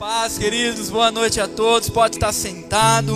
paz, 0.00 0.38
queridos. 0.38 0.88
Boa 0.88 1.10
noite 1.10 1.42
a 1.42 1.46
todos. 1.46 1.90
Pode 1.90 2.16
estar 2.16 2.32
sentado. 2.32 3.14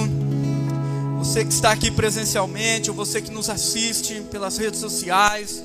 Você 1.17 1.43
que 1.43 1.51
está 1.51 1.73
aqui 1.73 1.91
presencialmente, 1.91 2.91
ou 2.91 2.95
você 2.95 3.23
que 3.23 3.31
nos 3.31 3.49
assiste 3.49 4.21
pelas 4.31 4.59
redes 4.59 4.81
sociais. 4.81 5.65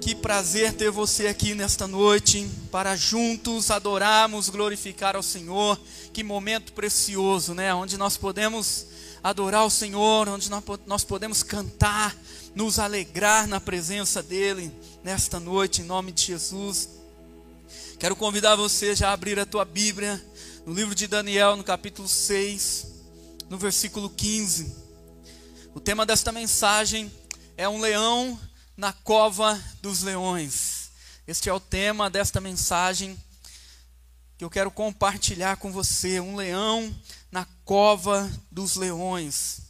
Que 0.00 0.12
prazer 0.12 0.72
ter 0.72 0.90
você 0.90 1.28
aqui 1.28 1.54
nesta 1.54 1.86
noite 1.86 2.44
para 2.72 2.96
juntos 2.96 3.70
adorarmos, 3.70 4.48
glorificar 4.48 5.14
ao 5.14 5.22
Senhor. 5.22 5.80
Que 6.12 6.24
momento 6.24 6.72
precioso, 6.72 7.54
né? 7.54 7.72
Onde 7.72 7.96
nós 7.96 8.16
podemos 8.16 8.86
adorar 9.22 9.64
o 9.64 9.70
Senhor, 9.70 10.28
onde 10.28 10.50
nós 10.88 11.04
podemos 11.04 11.44
cantar, 11.44 12.16
nos 12.52 12.80
alegrar 12.80 13.46
na 13.46 13.60
presença 13.60 14.20
dEle 14.20 14.72
nesta 15.04 15.38
noite, 15.38 15.82
em 15.82 15.84
nome 15.84 16.10
de 16.10 16.24
Jesus. 16.24 17.03
Quero 18.04 18.16
convidar 18.16 18.54
você 18.54 18.94
já 18.94 19.08
a 19.08 19.12
abrir 19.14 19.40
a 19.40 19.46
tua 19.46 19.64
Bíblia 19.64 20.22
no 20.66 20.74
livro 20.74 20.94
de 20.94 21.06
Daniel, 21.06 21.56
no 21.56 21.64
capítulo 21.64 22.06
6, 22.06 22.86
no 23.48 23.56
versículo 23.56 24.10
15. 24.10 24.76
O 25.74 25.80
tema 25.80 26.04
desta 26.04 26.30
mensagem 26.30 27.10
é 27.56 27.66
um 27.66 27.80
leão 27.80 28.38
na 28.76 28.92
cova 28.92 29.58
dos 29.80 30.02
leões. 30.02 30.90
Este 31.26 31.48
é 31.48 31.52
o 31.54 31.58
tema 31.58 32.10
desta 32.10 32.42
mensagem 32.42 33.18
que 34.36 34.44
eu 34.44 34.50
quero 34.50 34.70
compartilhar 34.70 35.56
com 35.56 35.72
você, 35.72 36.20
um 36.20 36.36
leão 36.36 36.94
na 37.32 37.46
cova 37.64 38.30
dos 38.50 38.76
leões. 38.76 39.62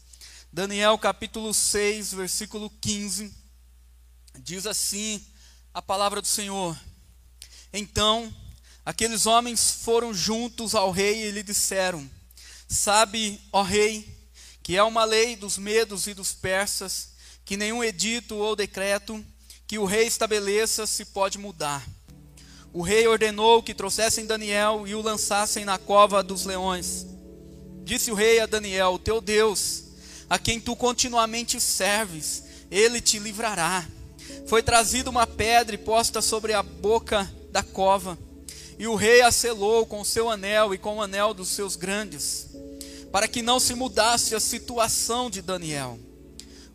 Daniel 0.52 0.98
capítulo 0.98 1.54
6, 1.54 2.14
versículo 2.14 2.68
15, 2.80 3.32
diz 4.40 4.66
assim 4.66 5.24
a 5.72 5.80
palavra 5.80 6.20
do 6.20 6.26
Senhor: 6.26 6.76
então, 7.76 8.32
aqueles 8.86 9.26
homens 9.26 9.78
foram 9.82 10.14
juntos 10.14 10.76
ao 10.76 10.92
rei 10.92 11.26
e 11.26 11.30
lhe 11.32 11.42
disseram: 11.42 12.08
Sabe, 12.68 13.40
ó 13.52 13.62
rei, 13.62 14.16
que 14.62 14.76
é 14.76 14.82
uma 14.84 15.04
lei 15.04 15.34
dos 15.34 15.58
medos 15.58 16.06
e 16.06 16.14
dos 16.14 16.32
persas, 16.32 17.08
que 17.44 17.56
nenhum 17.56 17.82
edito 17.82 18.36
ou 18.36 18.54
decreto 18.54 19.24
que 19.66 19.76
o 19.76 19.84
rei 19.84 20.06
estabeleça 20.06 20.86
se 20.86 21.04
pode 21.06 21.36
mudar. 21.36 21.84
O 22.72 22.80
rei 22.80 23.08
ordenou 23.08 23.60
que 23.60 23.74
trouxessem 23.74 24.24
Daniel 24.24 24.86
e 24.86 24.94
o 24.94 25.02
lançassem 25.02 25.64
na 25.64 25.76
cova 25.76 26.22
dos 26.22 26.44
leões. 26.44 27.04
Disse 27.82 28.12
o 28.12 28.14
rei 28.14 28.38
a 28.38 28.46
Daniel: 28.46 29.00
Teu 29.00 29.20
Deus, 29.20 29.82
a 30.30 30.38
quem 30.38 30.60
tu 30.60 30.76
continuamente 30.76 31.60
serves, 31.60 32.44
ele 32.70 33.00
te 33.00 33.18
livrará. 33.18 33.84
Foi 34.46 34.62
trazida 34.62 35.10
uma 35.10 35.26
pedra 35.26 35.74
e 35.74 35.78
posta 35.78 36.22
sobre 36.22 36.52
a 36.52 36.62
boca 36.62 37.28
da 37.54 37.62
cova. 37.62 38.18
E 38.76 38.88
o 38.88 38.96
rei 38.96 39.22
a 39.22 39.30
selou 39.30 39.86
com 39.86 40.00
o 40.00 40.04
seu 40.04 40.28
anel 40.28 40.74
e 40.74 40.78
com 40.78 40.96
o 40.96 41.02
anel 41.02 41.32
dos 41.32 41.50
seus 41.50 41.76
grandes, 41.76 42.48
para 43.12 43.28
que 43.28 43.42
não 43.42 43.60
se 43.60 43.76
mudasse 43.76 44.34
a 44.34 44.40
situação 44.40 45.30
de 45.30 45.40
Daniel. 45.40 45.96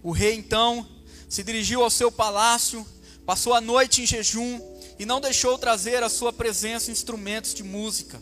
O 0.02 0.11
rei 0.11 0.36
então 0.36 0.88
se 1.27 1.44
dirigiu 1.44 1.83
ao 1.83 1.89
seu 1.89 2.09
palácio, 2.09 2.88
passou 3.25 3.53
a 3.53 3.59
noite 3.59 4.02
em 4.02 4.05
jejum 4.05 4.61
e 4.97 5.05
não 5.05 5.19
deixou 5.19 5.58
trazer 5.58 6.02
à 6.02 6.08
sua 6.08 6.31
presença 6.31 6.89
instrumentos 6.89 7.53
de 7.53 7.61
música. 7.61 8.21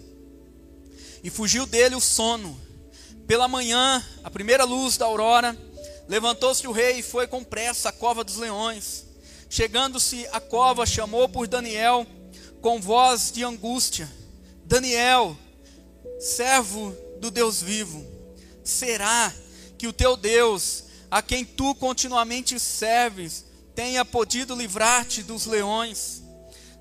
E 1.23 1.29
fugiu 1.29 1.67
dele 1.67 1.93
o 1.93 2.01
sono. 2.01 2.59
Pela 3.27 3.47
manhã, 3.47 4.03
a 4.23 4.31
primeira 4.31 4.63
luz 4.63 4.97
da 4.97 5.05
aurora, 5.05 5.55
levantou-se 6.07 6.65
o 6.65 6.71
rei 6.71 6.99
e 6.99 7.03
foi 7.03 7.27
com 7.27 7.43
pressa 7.43 7.89
à 7.89 7.91
cova 7.91 8.23
dos 8.23 8.37
leões. 8.37 9.05
Chegando-se 9.47 10.25
à 10.31 10.39
cova, 10.39 10.87
chamou 10.87 11.29
por 11.29 11.47
Daniel 11.47 12.05
com 12.61 12.79
voz 12.81 13.31
de 13.31 13.43
angústia: 13.43 14.11
Daniel, 14.65 15.37
servo 16.19 16.95
do 17.19 17.31
Deus 17.31 17.61
vivo, 17.61 18.05
será 18.63 19.33
que 19.77 19.87
o 19.87 19.93
teu 19.93 20.17
Deus, 20.17 20.83
a 21.09 21.21
quem 21.21 21.45
tu 21.45 21.75
continuamente 21.75 22.59
serves, 22.59 23.45
tenha 23.75 24.03
podido 24.03 24.55
livrar-te 24.55 25.23
dos 25.23 25.45
leões? 25.45 26.23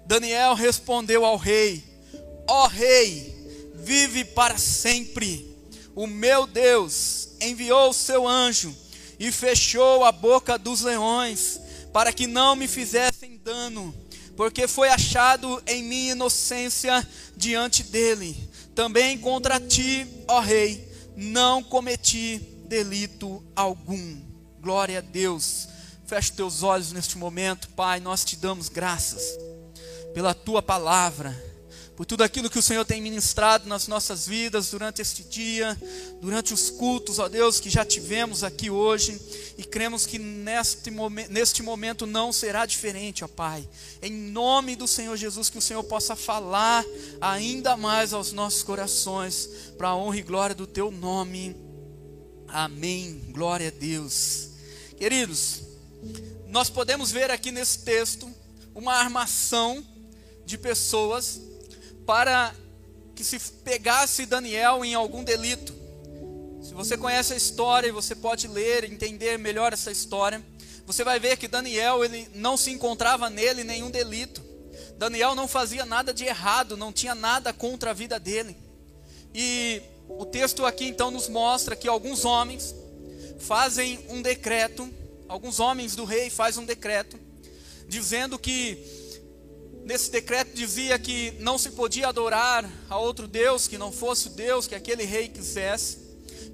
Daniel 0.06 0.54
respondeu 0.54 1.24
ao 1.24 1.36
rei: 1.36 1.84
Ó 2.48 2.64
oh, 2.64 2.68
rei, 2.68 3.34
vive 3.74 4.24
para 4.24 4.56
sempre. 4.56 5.54
O 5.94 6.06
meu 6.06 6.46
Deus 6.46 7.28
enviou 7.40 7.90
o 7.90 7.94
seu 7.94 8.26
anjo 8.26 8.74
e 9.18 9.32
fechou 9.32 10.04
a 10.04 10.12
boca 10.12 10.58
dos 10.58 10.82
leões, 10.82 11.58
para 11.92 12.12
que 12.12 12.26
não 12.26 12.54
me 12.54 12.68
fizessem 12.68 13.38
dano 13.38 13.94
porque 14.36 14.68
foi 14.68 14.88
achado 14.88 15.62
em 15.66 15.82
minha 15.82 16.12
inocência 16.12 17.06
diante 17.36 17.82
dele. 17.82 18.36
Também 18.74 19.16
contra 19.18 19.58
ti, 19.58 20.06
ó 20.28 20.40
rei, 20.40 20.86
não 21.16 21.62
cometi 21.62 22.38
delito 22.68 23.42
algum. 23.54 24.20
Glória 24.60 24.98
a 24.98 25.00
Deus. 25.02 25.68
Feche 26.06 26.32
teus 26.32 26.62
olhos 26.62 26.92
neste 26.92 27.16
momento, 27.16 27.68
Pai. 27.70 27.98
Nós 27.98 28.24
te 28.24 28.36
damos 28.36 28.68
graças 28.68 29.22
pela 30.12 30.34
tua 30.34 30.62
palavra 30.62 31.34
por 31.96 32.04
tudo 32.04 32.22
aquilo 32.22 32.50
que 32.50 32.58
o 32.58 32.62
Senhor 32.62 32.84
tem 32.84 33.00
ministrado 33.00 33.66
nas 33.66 33.88
nossas 33.88 34.26
vidas 34.26 34.70
durante 34.70 35.00
este 35.00 35.22
dia, 35.22 35.76
durante 36.20 36.52
os 36.52 36.68
cultos, 36.68 37.18
ó 37.18 37.26
Deus, 37.26 37.58
que 37.58 37.70
já 37.70 37.86
tivemos 37.86 38.44
aqui 38.44 38.68
hoje, 38.68 39.18
e 39.56 39.64
cremos 39.64 40.04
que 40.04 40.18
neste, 40.18 40.90
momen 40.90 41.26
neste 41.28 41.62
momento 41.62 42.06
não 42.06 42.34
será 42.34 42.66
diferente, 42.66 43.24
ó 43.24 43.28
Pai. 43.28 43.66
Em 44.02 44.12
nome 44.12 44.76
do 44.76 44.86
Senhor 44.86 45.16
Jesus, 45.16 45.48
que 45.48 45.56
o 45.56 45.62
Senhor 45.62 45.82
possa 45.84 46.14
falar 46.14 46.84
ainda 47.18 47.78
mais 47.78 48.12
aos 48.12 48.30
nossos 48.30 48.62
corações, 48.62 49.48
para 49.78 49.88
a 49.88 49.96
honra 49.96 50.18
e 50.18 50.22
glória 50.22 50.54
do 50.54 50.66
Teu 50.66 50.90
nome. 50.90 51.56
Amém. 52.46 53.22
Glória 53.30 53.68
a 53.68 53.70
Deus. 53.70 54.50
Queridos, 54.98 55.62
nós 56.48 56.68
podemos 56.68 57.10
ver 57.10 57.30
aqui 57.30 57.50
nesse 57.50 57.78
texto 57.78 58.30
uma 58.74 58.92
armação 58.92 59.82
de 60.44 60.58
pessoas 60.58 61.40
para 62.06 62.54
que 63.14 63.24
se 63.24 63.38
pegasse 63.64 64.24
Daniel 64.24 64.84
em 64.84 64.94
algum 64.94 65.24
delito. 65.24 65.74
Se 66.62 66.72
você 66.72 66.96
conhece 66.96 67.32
a 67.32 67.36
história 67.36 67.88
e 67.88 67.92
você 67.92 68.14
pode 68.14 68.46
ler, 68.46 68.84
entender 68.84 69.38
melhor 69.38 69.72
essa 69.72 69.90
história, 69.90 70.42
você 70.86 71.02
vai 71.02 71.18
ver 71.18 71.36
que 71.36 71.48
Daniel 71.48 72.04
ele 72.04 72.28
não 72.34 72.56
se 72.56 72.70
encontrava 72.70 73.28
nele 73.28 73.64
nenhum 73.64 73.90
delito. 73.90 74.44
Daniel 74.96 75.34
não 75.34 75.48
fazia 75.48 75.84
nada 75.84 76.14
de 76.14 76.24
errado, 76.24 76.76
não 76.76 76.92
tinha 76.92 77.14
nada 77.14 77.52
contra 77.52 77.90
a 77.90 77.94
vida 77.94 78.18
dele. 78.18 78.56
E 79.34 79.82
o 80.08 80.24
texto 80.24 80.64
aqui 80.64 80.86
então 80.86 81.10
nos 81.10 81.28
mostra 81.28 81.74
que 81.74 81.88
alguns 81.88 82.24
homens 82.24 82.74
fazem 83.40 83.98
um 84.08 84.22
decreto, 84.22 84.88
alguns 85.28 85.58
homens 85.60 85.96
do 85.96 86.04
rei 86.04 86.30
fazem 86.30 86.62
um 86.62 86.66
decreto 86.66 87.18
dizendo 87.88 88.38
que 88.38 89.05
nesse 89.86 90.10
decreto 90.10 90.52
dizia 90.52 90.98
que 90.98 91.30
não 91.38 91.56
se 91.56 91.70
podia 91.70 92.08
adorar 92.08 92.68
a 92.90 92.98
outro 92.98 93.28
Deus 93.28 93.68
que 93.68 93.78
não 93.78 93.92
fosse 93.92 94.26
o 94.26 94.30
Deus 94.30 94.66
que 94.66 94.74
aquele 94.74 95.04
rei 95.04 95.28
quisesse, 95.28 95.98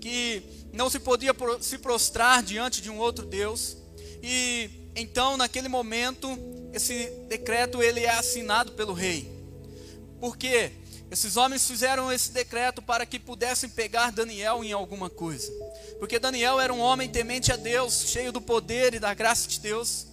que 0.03 0.43
não 0.71 0.91
se 0.91 1.01
podia 1.01 1.35
se 1.63 1.79
prostrar 1.79 2.43
diante 2.43 2.83
de 2.83 2.91
um 2.91 2.99
outro 2.99 3.25
Deus. 3.25 3.79
E 4.23 4.71
então, 4.95 5.39
naquele 5.39 5.67
momento, 5.67 6.29
esse 6.75 7.07
decreto 7.31 7.83
ele 7.83 8.01
é 8.01 8.11
assinado 8.11 8.73
pelo 8.73 8.93
rei. 8.93 9.33
Por 10.21 10.37
quê? 10.37 10.73
Esses 11.11 11.39
homens 11.39 11.67
fizeram 11.67 12.13
esse 12.13 12.33
decreto 12.33 12.83
para 12.83 13.07
que 13.07 13.19
pudessem 13.19 13.69
pegar 13.69 14.13
Daniel 14.13 14.63
em 14.63 14.73
alguma 14.73 15.09
coisa. 15.09 15.51
Porque 15.99 16.19
Daniel 16.19 16.61
era 16.61 16.73
um 16.73 16.81
homem 16.81 17.09
temente 17.09 17.51
a 17.51 17.57
Deus, 17.57 18.05
cheio 18.09 18.31
do 18.31 18.43
poder 18.43 18.93
e 18.93 18.99
da 18.99 19.15
graça 19.15 19.49
de 19.49 19.59
Deus. 19.59 20.12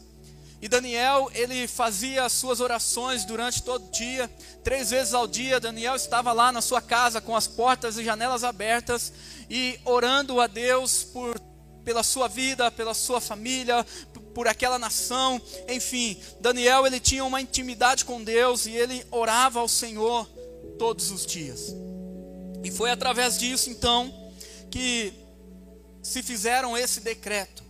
E 0.62 0.68
Daniel, 0.68 1.32
ele 1.34 1.68
fazia 1.68 2.26
as 2.26 2.34
suas 2.34 2.60
orações 2.60 3.24
durante 3.24 3.64
todo 3.64 3.88
o 3.88 3.92
dia, 3.92 4.30
três 4.64 4.90
vezes 4.90 5.14
ao 5.14 5.26
dia. 5.26 5.60
Daniel 5.60 5.96
estava 5.96 6.34
lá 6.34 6.52
na 6.52 6.62
sua 6.62 6.82
casa 6.82 7.22
com 7.22 7.36
as 7.36 7.48
portas 7.48 7.98
e 7.98 8.04
janelas 8.04 8.44
abertas 8.44 9.14
e 9.50 9.80
orando 9.86 10.42
a 10.42 10.48
Deus 10.48 11.04
por 11.04 11.40
pela 11.84 12.04
sua 12.04 12.28
vida, 12.28 12.70
pela 12.70 12.94
sua 12.94 13.20
família, 13.20 13.84
por 14.36 14.48
aquela 14.48 14.78
nação, 14.78 15.42
enfim. 15.68 16.22
Daniel, 16.40 16.86
ele 16.86 17.00
tinha 17.00 17.26
uma 17.26 17.42
intimidade 17.42 18.06
com 18.06 18.24
Deus 18.24 18.68
e 18.68 18.72
ele 18.72 19.04
orava 19.10 19.60
ao 19.60 19.68
Senhor 19.68 20.28
todos 20.78 21.10
os 21.10 21.26
dias. 21.26 21.74
E 22.64 22.70
foi 22.70 22.92
através 22.92 23.40
disso 23.40 23.72
então 23.72 24.14
que 24.70 25.14
se 26.04 26.22
fizeram 26.22 26.78
esse 26.78 27.00
decreto 27.00 27.64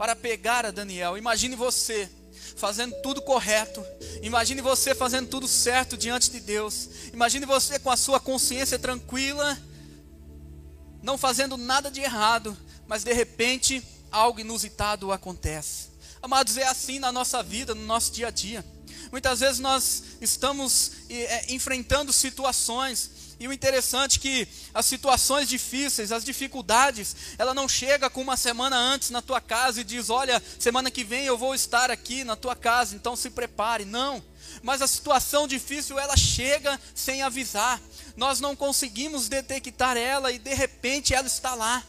para 0.00 0.16
pegar 0.16 0.64
a 0.64 0.70
Daniel. 0.70 1.18
Imagine 1.18 1.54
você 1.54 2.08
fazendo 2.56 2.94
tudo 3.02 3.20
correto. 3.20 3.84
Imagine 4.22 4.62
você 4.62 4.94
fazendo 4.94 5.28
tudo 5.28 5.46
certo 5.46 5.94
diante 5.94 6.30
de 6.30 6.40
Deus. 6.40 6.88
Imagine 7.12 7.44
você 7.44 7.78
com 7.78 7.90
a 7.90 7.98
sua 7.98 8.18
consciência 8.18 8.78
tranquila, 8.78 9.60
não 11.02 11.18
fazendo 11.18 11.58
nada 11.58 11.90
de 11.90 12.00
errado, 12.00 12.56
mas 12.86 13.04
de 13.04 13.12
repente 13.12 13.86
algo 14.10 14.40
inusitado 14.40 15.12
acontece. 15.12 15.90
Amados, 16.22 16.56
é 16.56 16.66
assim 16.66 16.98
na 16.98 17.12
nossa 17.12 17.42
vida, 17.42 17.74
no 17.74 17.84
nosso 17.84 18.10
dia 18.10 18.28
a 18.28 18.30
dia. 18.30 18.64
Muitas 19.12 19.40
vezes 19.40 19.58
nós 19.58 20.04
estamos 20.18 20.92
é, 21.10 21.52
enfrentando 21.52 22.10
situações 22.10 23.10
E 23.40 23.48
o 23.48 23.52
interessante 23.54 24.18
é 24.18 24.20
que 24.20 24.48
as 24.74 24.84
situações 24.84 25.48
difíceis, 25.48 26.12
as 26.12 26.22
dificuldades, 26.22 27.16
ela 27.38 27.54
não 27.54 27.66
chega 27.66 28.10
com 28.10 28.20
uma 28.20 28.36
semana 28.36 28.76
antes 28.76 29.08
na 29.08 29.22
tua 29.22 29.40
casa 29.40 29.80
e 29.80 29.84
diz: 29.84 30.10
"Olha, 30.10 30.42
semana 30.58 30.90
que 30.90 31.02
vem 31.02 31.24
eu 31.24 31.38
vou 31.38 31.54
estar 31.54 31.90
aqui 31.90 32.22
na 32.22 32.36
tua 32.36 32.54
casa, 32.54 32.94
então 32.94 33.16
se 33.16 33.30
prepare". 33.30 33.86
Não. 33.86 34.22
Mas 34.62 34.82
a 34.82 34.86
situação 34.86 35.48
difícil 35.48 35.98
ela 35.98 36.18
chega 36.18 36.78
sem 36.94 37.22
avisar. 37.22 37.80
Nós 38.14 38.40
não 38.40 38.54
conseguimos 38.54 39.26
detectar 39.26 39.96
ela 39.96 40.30
e 40.30 40.38
de 40.38 40.52
repente 40.52 41.14
ela 41.14 41.26
está 41.26 41.54
lá 41.54 41.82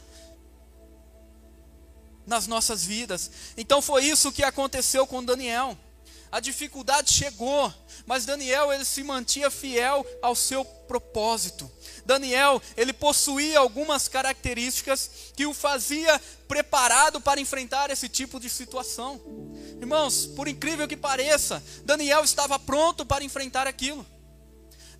nas 2.26 2.48
nossas 2.48 2.86
vidas. 2.86 3.30
Então 3.58 3.82
foi 3.82 4.06
isso 4.06 4.32
que 4.32 4.42
aconteceu 4.42 5.06
com 5.06 5.22
Daniel. 5.22 5.78
A 6.32 6.40
dificuldade 6.40 7.12
chegou, 7.12 7.74
mas 8.06 8.26
Daniel 8.26 8.72
ele 8.72 8.86
se 8.86 9.04
mantinha 9.04 9.52
fiel 9.52 10.06
ao 10.22 10.34
seu 10.34 10.64
propósito. 10.64 11.70
Daniel, 12.06 12.62
ele 12.78 12.94
possuía 12.94 13.60
algumas 13.60 14.08
características 14.08 15.10
que 15.36 15.46
o 15.46 15.54
fazia 15.54 16.20
preparado 16.48 17.20
para 17.20 17.42
enfrentar 17.42 17.90
esse 17.90 18.08
tipo 18.08 18.40
de 18.40 18.50
situação. 18.50 19.22
Irmãos, 19.80 20.26
por 20.26 20.48
incrível 20.48 20.88
que 20.88 20.96
pareça, 20.96 21.62
Daniel 21.84 22.24
estava 22.24 22.58
pronto 22.58 23.06
para 23.06 23.24
enfrentar 23.24 23.68
aquilo. 23.68 24.06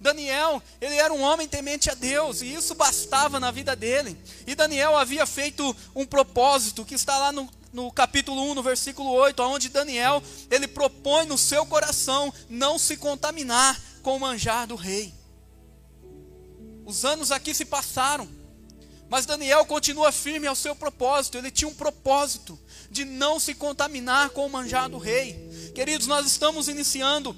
Daniel, 0.02 0.62
ele 0.82 0.96
era 0.96 1.14
um 1.14 1.22
homem 1.22 1.48
temente 1.48 1.90
a 1.90 1.94
Deus, 1.94 2.42
e 2.42 2.52
isso 2.52 2.74
bastava 2.74 3.40
na 3.40 3.52
vida 3.52 3.76
dele. 3.76 4.18
E 4.48 4.56
Daniel 4.56 4.98
havia 4.98 5.26
feito 5.28 5.76
um 5.96 6.06
propósito 6.06 6.84
que 6.84 6.96
está 6.96 7.18
lá 7.18 7.32
no 7.32 7.48
no 7.74 7.90
capítulo 7.90 8.52
1, 8.52 8.56
no 8.56 8.64
versículo 8.64 9.10
8, 9.12 9.42
onde 9.44 9.70
Daniel, 9.70 10.22
ele 10.50 10.68
propõe 10.68 11.26
no 11.26 11.38
seu 11.38 11.66
coração 11.66 12.34
não 12.50 12.78
se 12.78 12.98
contaminar 12.98 13.80
com 14.02 14.18
o 14.18 14.20
manjar 14.20 14.68
do 14.68 14.76
rei. 14.76 15.14
Os 16.86 17.06
anos 17.06 17.32
aqui 17.32 17.54
se 17.54 17.64
passaram, 17.64 18.28
mas 19.10 19.26
Daniel 19.26 19.66
continua 19.66 20.12
firme 20.12 20.48
ao 20.48 20.56
seu 20.56 20.76
propósito, 20.76 21.38
ele 21.38 21.52
tinha 21.52 21.70
um 21.70 21.74
propósito 21.74 22.60
de 22.90 23.06
não 23.06 23.40
se 23.40 23.54
contaminar 23.54 24.32
com 24.32 24.46
o 24.46 24.50
manjar 24.50 24.90
do 24.90 24.98
rei. 24.98 25.72
Queridos, 25.74 26.08
nós 26.08 26.26
estamos 26.26 26.68
iniciando 26.68 27.34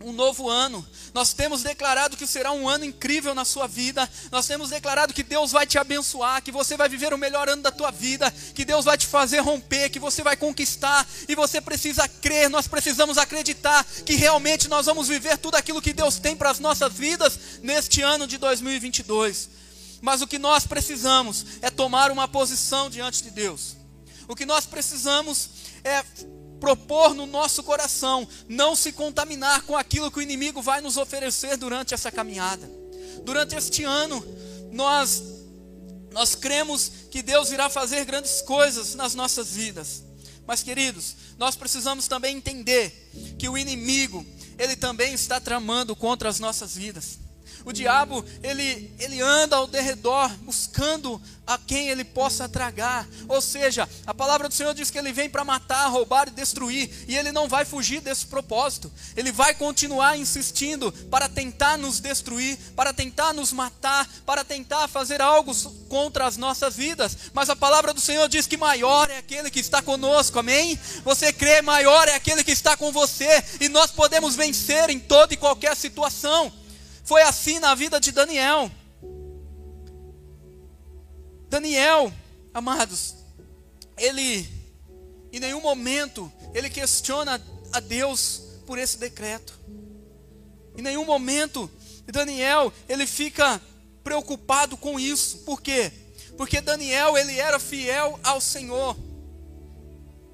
um 0.00 0.12
novo 0.12 0.48
ano. 0.48 0.86
Nós 1.14 1.32
temos 1.32 1.62
declarado 1.62 2.16
que 2.16 2.26
será 2.26 2.52
um 2.52 2.68
ano 2.68 2.84
incrível 2.84 3.34
na 3.34 3.44
sua 3.44 3.66
vida. 3.66 4.08
Nós 4.30 4.46
temos 4.46 4.70
declarado 4.70 5.14
que 5.14 5.22
Deus 5.22 5.52
vai 5.52 5.66
te 5.66 5.78
abençoar, 5.78 6.42
que 6.42 6.52
você 6.52 6.76
vai 6.76 6.88
viver 6.88 7.12
o 7.14 7.18
melhor 7.18 7.48
ano 7.48 7.62
da 7.62 7.72
tua 7.72 7.90
vida, 7.90 8.30
que 8.54 8.64
Deus 8.64 8.84
vai 8.84 8.98
te 8.98 9.06
fazer 9.06 9.40
romper, 9.40 9.90
que 9.90 9.98
você 9.98 10.22
vai 10.22 10.36
conquistar. 10.36 11.06
E 11.28 11.34
você 11.34 11.60
precisa 11.60 12.06
crer, 12.08 12.50
nós 12.50 12.68
precisamos 12.68 13.18
acreditar 13.18 13.84
que 14.04 14.14
realmente 14.14 14.68
nós 14.68 14.86
vamos 14.86 15.08
viver 15.08 15.38
tudo 15.38 15.56
aquilo 15.56 15.82
que 15.82 15.92
Deus 15.92 16.18
tem 16.18 16.36
para 16.36 16.50
as 16.50 16.60
nossas 16.60 16.92
vidas 16.92 17.38
neste 17.62 18.02
ano 18.02 18.26
de 18.26 18.38
2022. 18.38 19.48
Mas 20.02 20.20
o 20.20 20.26
que 20.26 20.38
nós 20.38 20.66
precisamos 20.66 21.46
é 21.62 21.70
tomar 21.70 22.10
uma 22.10 22.28
posição 22.28 22.90
diante 22.90 23.22
de 23.22 23.30
Deus. 23.30 23.76
O 24.28 24.36
que 24.36 24.44
nós 24.44 24.66
precisamos 24.66 25.48
é 25.82 26.04
propor 26.60 27.14
no 27.14 27.26
nosso 27.26 27.62
coração 27.62 28.26
não 28.48 28.74
se 28.74 28.92
contaminar 28.92 29.62
com 29.62 29.76
aquilo 29.76 30.10
que 30.10 30.18
o 30.18 30.22
inimigo 30.22 30.62
vai 30.62 30.80
nos 30.80 30.96
oferecer 30.96 31.56
durante 31.56 31.94
essa 31.94 32.10
caminhada. 32.10 32.68
Durante 33.24 33.54
este 33.54 33.84
ano, 33.84 34.24
nós 34.72 35.22
nós 36.12 36.34
cremos 36.34 36.90
que 37.10 37.22
Deus 37.22 37.50
irá 37.50 37.68
fazer 37.68 38.02
grandes 38.06 38.40
coisas 38.40 38.94
nas 38.94 39.14
nossas 39.14 39.50
vidas. 39.50 40.02
Mas 40.46 40.62
queridos, 40.62 41.14
nós 41.36 41.56
precisamos 41.56 42.08
também 42.08 42.36
entender 42.36 43.10
que 43.38 43.48
o 43.50 43.58
inimigo, 43.58 44.24
ele 44.58 44.76
também 44.76 45.12
está 45.12 45.38
tramando 45.38 45.94
contra 45.94 46.30
as 46.30 46.40
nossas 46.40 46.74
vidas. 46.74 47.18
O 47.66 47.72
diabo, 47.72 48.24
ele, 48.44 48.94
ele 48.96 49.20
anda 49.20 49.56
ao 49.56 49.66
derredor 49.66 50.30
buscando 50.42 51.20
a 51.44 51.58
quem 51.58 51.88
ele 51.88 52.04
possa 52.04 52.48
tragar. 52.48 53.04
Ou 53.26 53.40
seja, 53.40 53.88
a 54.06 54.14
palavra 54.14 54.48
do 54.48 54.54
Senhor 54.54 54.72
diz 54.72 54.88
que 54.88 54.96
ele 54.96 55.12
vem 55.12 55.28
para 55.28 55.44
matar, 55.44 55.88
roubar 55.88 56.28
e 56.28 56.30
destruir, 56.30 56.88
e 57.08 57.16
ele 57.16 57.32
não 57.32 57.48
vai 57.48 57.64
fugir 57.64 58.00
desse 58.00 58.24
propósito. 58.26 58.88
Ele 59.16 59.32
vai 59.32 59.52
continuar 59.52 60.16
insistindo 60.16 60.92
para 61.10 61.28
tentar 61.28 61.76
nos 61.76 61.98
destruir, 61.98 62.56
para 62.76 62.92
tentar 62.92 63.32
nos 63.32 63.52
matar, 63.52 64.08
para 64.24 64.44
tentar 64.44 64.86
fazer 64.86 65.20
algo 65.20 65.52
contra 65.88 66.24
as 66.24 66.36
nossas 66.36 66.76
vidas. 66.76 67.16
Mas 67.34 67.50
a 67.50 67.56
palavra 67.56 67.92
do 67.92 68.00
Senhor 68.00 68.28
diz 68.28 68.46
que 68.46 68.56
maior 68.56 69.10
é 69.10 69.18
aquele 69.18 69.50
que 69.50 69.58
está 69.58 69.82
conosco. 69.82 70.38
Amém? 70.38 70.78
Você 71.02 71.32
crê 71.32 71.60
maior 71.62 72.06
é 72.06 72.14
aquele 72.14 72.44
que 72.44 72.52
está 72.52 72.76
com 72.76 72.92
você, 72.92 73.42
e 73.60 73.68
nós 73.68 73.90
podemos 73.90 74.36
vencer 74.36 74.88
em 74.88 75.00
toda 75.00 75.34
e 75.34 75.36
qualquer 75.36 75.74
situação. 75.74 76.52
Foi 77.06 77.22
assim 77.22 77.60
na 77.60 77.72
vida 77.72 78.00
de 78.00 78.10
Daniel. 78.10 78.68
Daniel, 81.48 82.12
amados, 82.52 83.14
ele 83.96 84.44
em 85.32 85.38
nenhum 85.38 85.60
momento 85.60 86.30
ele 86.52 86.68
questiona 86.68 87.40
a 87.72 87.78
Deus 87.78 88.42
por 88.66 88.76
esse 88.76 88.98
decreto. 88.98 89.56
Em 90.76 90.82
nenhum 90.82 91.04
momento 91.04 91.70
Daniel 92.06 92.72
ele 92.88 93.06
fica 93.06 93.62
preocupado 94.02 94.76
com 94.76 94.98
isso. 94.98 95.38
Por 95.44 95.62
quê? 95.62 95.92
Porque 96.36 96.60
Daniel 96.60 97.16
ele 97.16 97.38
era 97.38 97.60
fiel 97.60 98.18
ao 98.24 98.40
Senhor. 98.40 98.96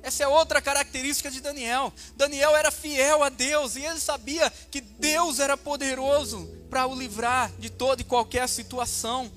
Essa 0.02 0.24
é 0.24 0.26
outra 0.26 0.62
característica 0.62 1.30
de 1.30 1.42
Daniel. 1.42 1.92
Daniel 2.16 2.56
era 2.56 2.70
fiel 2.70 3.22
a 3.22 3.28
Deus 3.28 3.76
e 3.76 3.84
ele 3.84 4.00
sabia 4.00 4.50
que 4.70 4.80
Deus 4.80 5.38
era 5.38 5.54
poderoso 5.54 6.61
para 6.72 6.86
o 6.86 6.98
livrar 6.98 7.52
de 7.58 7.68
toda 7.68 8.00
e 8.00 8.04
qualquer 8.04 8.48
situação. 8.48 9.30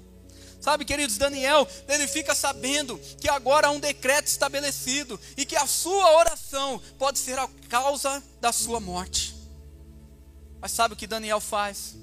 Sabe, 0.62 0.86
queridos, 0.86 1.18
Daniel, 1.18 1.68
ele 1.86 2.08
fica 2.08 2.34
sabendo 2.34 2.98
que 3.20 3.28
agora 3.28 3.68
há 3.68 3.72
um 3.72 3.80
decreto 3.80 4.28
estabelecido 4.28 5.20
e 5.36 5.44
que 5.44 5.58
a 5.58 5.68
sua 5.68 6.16
oração 6.16 6.82
pode 6.98 7.20
ser 7.20 7.38
a 7.38 7.50
causa 7.68 8.24
da 8.40 8.54
sua 8.54 8.80
morte. 8.80 9.36
Mas 10.62 10.72
sabe 10.72 10.94
o 10.94 10.98
que 10.98 11.06
Daniel 11.06 11.42
faz? 11.42 11.98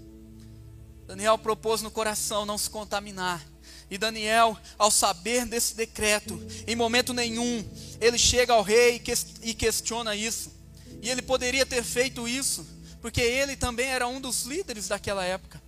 Daniel 1.07 1.39
propôs 1.39 1.81
no 1.81 1.91
coração 1.91 2.45
não 2.45 2.59
se 2.59 2.69
contaminar. 2.69 3.43
E 3.91 3.97
Daniel, 3.97 4.55
ao 4.77 4.91
saber 4.91 5.47
desse 5.47 5.75
decreto, 5.75 6.39
em 6.67 6.77
momento 6.77 7.15
nenhum, 7.15 7.65
ele 8.03 8.19
chega 8.19 8.53
ao 8.53 8.63
rei 8.63 9.03
e 9.43 9.55
questiona 9.55 10.15
isso. 10.15 10.53
E 11.01 11.09
ele 11.09 11.23
poderia 11.23 11.65
ter 11.65 11.83
feito 11.83 12.29
isso, 12.29 12.67
porque 13.03 13.21
ele 13.21 13.57
também 13.57 13.89
era 13.89 14.07
um 14.07 14.21
dos 14.21 14.45
líderes 14.45 14.87
daquela 14.89 15.25
época. 15.25 15.61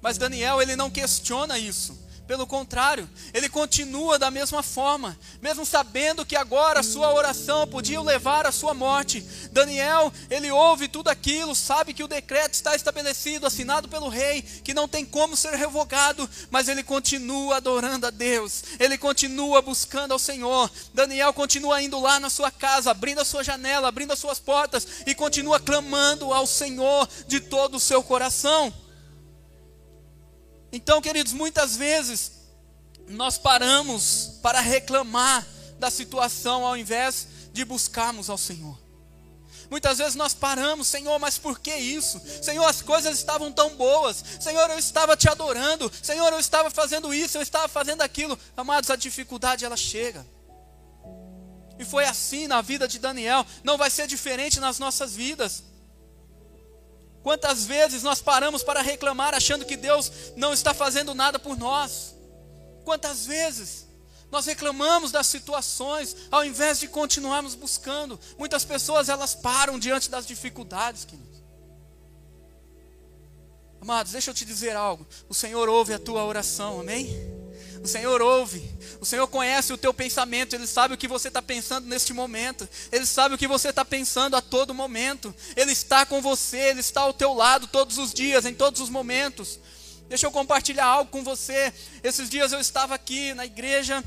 Mas 0.00 0.16
Daniel, 0.16 0.60
ele 0.60 0.74
não 0.74 0.90
questiona 0.90 1.58
isso. 1.58 1.96
Pelo 2.26 2.44
contrário, 2.44 3.08
ele 3.32 3.48
continua 3.48 4.18
da 4.18 4.32
mesma 4.32 4.60
forma, 4.60 5.16
mesmo 5.40 5.64
sabendo 5.64 6.26
que 6.26 6.34
agora 6.34 6.80
a 6.80 6.82
sua 6.82 7.14
oração 7.14 7.68
podia 7.68 8.00
levar 8.00 8.46
à 8.46 8.52
sua 8.52 8.74
morte. 8.74 9.24
Daniel, 9.52 10.12
ele 10.28 10.50
ouve 10.50 10.88
tudo 10.88 11.08
aquilo, 11.08 11.54
sabe 11.54 11.94
que 11.94 12.02
o 12.02 12.08
decreto 12.08 12.54
está 12.54 12.74
estabelecido, 12.74 13.46
assinado 13.46 13.88
pelo 13.88 14.08
rei, 14.08 14.42
que 14.42 14.74
não 14.74 14.88
tem 14.88 15.04
como 15.04 15.36
ser 15.36 15.54
revogado, 15.54 16.28
mas 16.50 16.68
ele 16.68 16.82
continua 16.82 17.58
adorando 17.58 18.08
a 18.08 18.10
Deus, 18.10 18.64
ele 18.80 18.98
continua 18.98 19.62
buscando 19.62 20.12
ao 20.12 20.18
Senhor. 20.18 20.68
Daniel 20.92 21.32
continua 21.32 21.80
indo 21.80 22.00
lá 22.00 22.18
na 22.18 22.28
sua 22.28 22.50
casa, 22.50 22.90
abrindo 22.90 23.20
a 23.20 23.24
sua 23.24 23.44
janela, 23.44 23.86
abrindo 23.86 24.12
as 24.12 24.18
suas 24.18 24.40
portas 24.40 24.84
e 25.06 25.14
continua 25.14 25.60
clamando 25.60 26.32
ao 26.32 26.46
Senhor 26.46 27.08
de 27.28 27.38
todo 27.38 27.76
o 27.76 27.80
seu 27.80 28.02
coração. 28.02 28.74
Então, 30.76 31.00
queridos, 31.00 31.32
muitas 31.32 31.74
vezes 31.74 32.32
nós 33.08 33.38
paramos 33.38 34.32
para 34.42 34.60
reclamar 34.60 35.46
da 35.78 35.90
situação 35.90 36.66
ao 36.66 36.76
invés 36.76 37.28
de 37.50 37.64
buscarmos 37.64 38.28
ao 38.28 38.36
Senhor. 38.36 38.78
Muitas 39.70 39.96
vezes 39.96 40.14
nós 40.14 40.34
paramos, 40.34 40.86
Senhor, 40.86 41.18
mas 41.18 41.38
por 41.38 41.58
que 41.60 41.74
isso? 41.74 42.20
Senhor, 42.42 42.66
as 42.66 42.82
coisas 42.82 43.16
estavam 43.16 43.50
tão 43.50 43.74
boas. 43.74 44.22
Senhor, 44.38 44.68
eu 44.68 44.78
estava 44.78 45.16
te 45.16 45.30
adorando. 45.30 45.90
Senhor, 46.02 46.30
eu 46.30 46.38
estava 46.38 46.70
fazendo 46.70 47.14
isso, 47.14 47.38
eu 47.38 47.42
estava 47.42 47.68
fazendo 47.68 48.02
aquilo. 48.02 48.38
Amados, 48.54 48.90
a 48.90 48.96
dificuldade 48.96 49.64
ela 49.64 49.78
chega. 49.78 50.26
E 51.78 51.86
foi 51.86 52.04
assim 52.04 52.46
na 52.46 52.60
vida 52.60 52.86
de 52.86 52.98
Daniel, 52.98 53.46
não 53.64 53.78
vai 53.78 53.88
ser 53.88 54.06
diferente 54.06 54.60
nas 54.60 54.78
nossas 54.78 55.16
vidas. 55.16 55.64
Quantas 57.26 57.64
vezes 57.64 58.04
nós 58.04 58.22
paramos 58.22 58.62
para 58.62 58.80
reclamar 58.80 59.34
achando 59.34 59.64
que 59.64 59.76
Deus 59.76 60.12
não 60.36 60.52
está 60.52 60.72
fazendo 60.72 61.12
nada 61.12 61.40
por 61.40 61.58
nós? 61.58 62.14
Quantas 62.84 63.26
vezes 63.26 63.84
nós 64.30 64.46
reclamamos 64.46 65.10
das 65.10 65.26
situações 65.26 66.14
ao 66.30 66.44
invés 66.44 66.78
de 66.78 66.86
continuarmos 66.86 67.56
buscando? 67.56 68.16
Muitas 68.38 68.64
pessoas 68.64 69.08
elas 69.08 69.34
param 69.34 69.76
diante 69.76 70.08
das 70.08 70.24
dificuldades, 70.24 71.04
queridos. 71.04 71.42
Amados, 73.80 74.12
deixa 74.12 74.30
eu 74.30 74.34
te 74.34 74.44
dizer 74.44 74.76
algo. 74.76 75.04
O 75.28 75.34
Senhor 75.34 75.68
ouve 75.68 75.94
a 75.94 75.98
tua 75.98 76.24
oração, 76.24 76.78
amém? 76.78 77.35
O 77.86 77.88
Senhor 77.88 78.20
ouve, 78.20 78.68
o 79.00 79.06
Senhor 79.06 79.28
conhece 79.28 79.72
o 79.72 79.78
teu 79.78 79.94
pensamento, 79.94 80.56
Ele 80.56 80.66
sabe 80.66 80.92
o 80.92 80.96
que 80.96 81.06
você 81.06 81.28
está 81.28 81.40
pensando 81.40 81.86
neste 81.86 82.12
momento, 82.12 82.68
Ele 82.90 83.06
sabe 83.06 83.36
o 83.36 83.38
que 83.38 83.46
você 83.46 83.68
está 83.68 83.84
pensando 83.84 84.34
a 84.34 84.42
todo 84.42 84.74
momento, 84.74 85.32
Ele 85.54 85.70
está 85.70 86.04
com 86.04 86.20
você, 86.20 86.58
Ele 86.70 86.80
está 86.80 87.02
ao 87.02 87.12
teu 87.12 87.32
lado 87.32 87.68
todos 87.68 87.96
os 87.96 88.12
dias, 88.12 88.44
em 88.44 88.52
todos 88.52 88.80
os 88.80 88.90
momentos. 88.90 89.60
Deixa 90.08 90.26
eu 90.26 90.32
compartilhar 90.32 90.84
algo 90.84 91.12
com 91.12 91.22
você. 91.22 91.72
Esses 92.02 92.28
dias 92.28 92.50
eu 92.50 92.58
estava 92.58 92.92
aqui 92.92 93.32
na 93.34 93.46
igreja, 93.46 94.02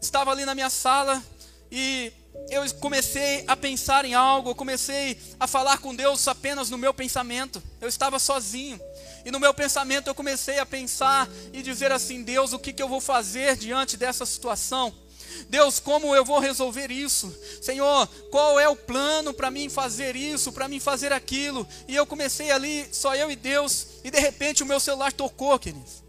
estava 0.00 0.30
ali 0.30 0.46
na 0.46 0.54
minha 0.54 0.70
sala 0.70 1.22
e 1.70 2.14
eu 2.52 2.62
comecei 2.74 3.44
a 3.46 3.56
pensar 3.56 4.04
em 4.04 4.12
algo, 4.12 4.50
eu 4.50 4.54
comecei 4.54 5.16
a 5.40 5.46
falar 5.46 5.78
com 5.78 5.94
Deus 5.94 6.28
apenas 6.28 6.68
no 6.68 6.76
meu 6.76 6.92
pensamento. 6.92 7.62
Eu 7.80 7.88
estava 7.88 8.18
sozinho. 8.18 8.78
E 9.24 9.30
no 9.30 9.40
meu 9.40 9.54
pensamento 9.54 10.08
eu 10.08 10.14
comecei 10.14 10.58
a 10.58 10.66
pensar 10.66 11.28
e 11.52 11.62
dizer 11.62 11.90
assim: 11.90 12.22
Deus, 12.22 12.52
o 12.52 12.58
que, 12.58 12.72
que 12.72 12.82
eu 12.82 12.88
vou 12.88 13.00
fazer 13.00 13.56
diante 13.56 13.96
dessa 13.96 14.26
situação? 14.26 14.94
Deus, 15.48 15.80
como 15.80 16.14
eu 16.14 16.26
vou 16.26 16.38
resolver 16.40 16.90
isso? 16.90 17.34
Senhor, 17.62 18.06
qual 18.30 18.60
é 18.60 18.68
o 18.68 18.76
plano 18.76 19.32
para 19.32 19.50
mim 19.50 19.70
fazer 19.70 20.14
isso, 20.14 20.52
para 20.52 20.68
mim 20.68 20.78
fazer 20.78 21.10
aquilo? 21.10 21.66
E 21.88 21.96
eu 21.96 22.04
comecei 22.04 22.50
ali, 22.50 22.86
só 22.92 23.16
eu 23.16 23.30
e 23.30 23.36
Deus, 23.36 23.86
e 24.04 24.10
de 24.10 24.20
repente 24.20 24.62
o 24.62 24.66
meu 24.66 24.78
celular 24.78 25.10
tocou, 25.10 25.58
queridos. 25.58 26.01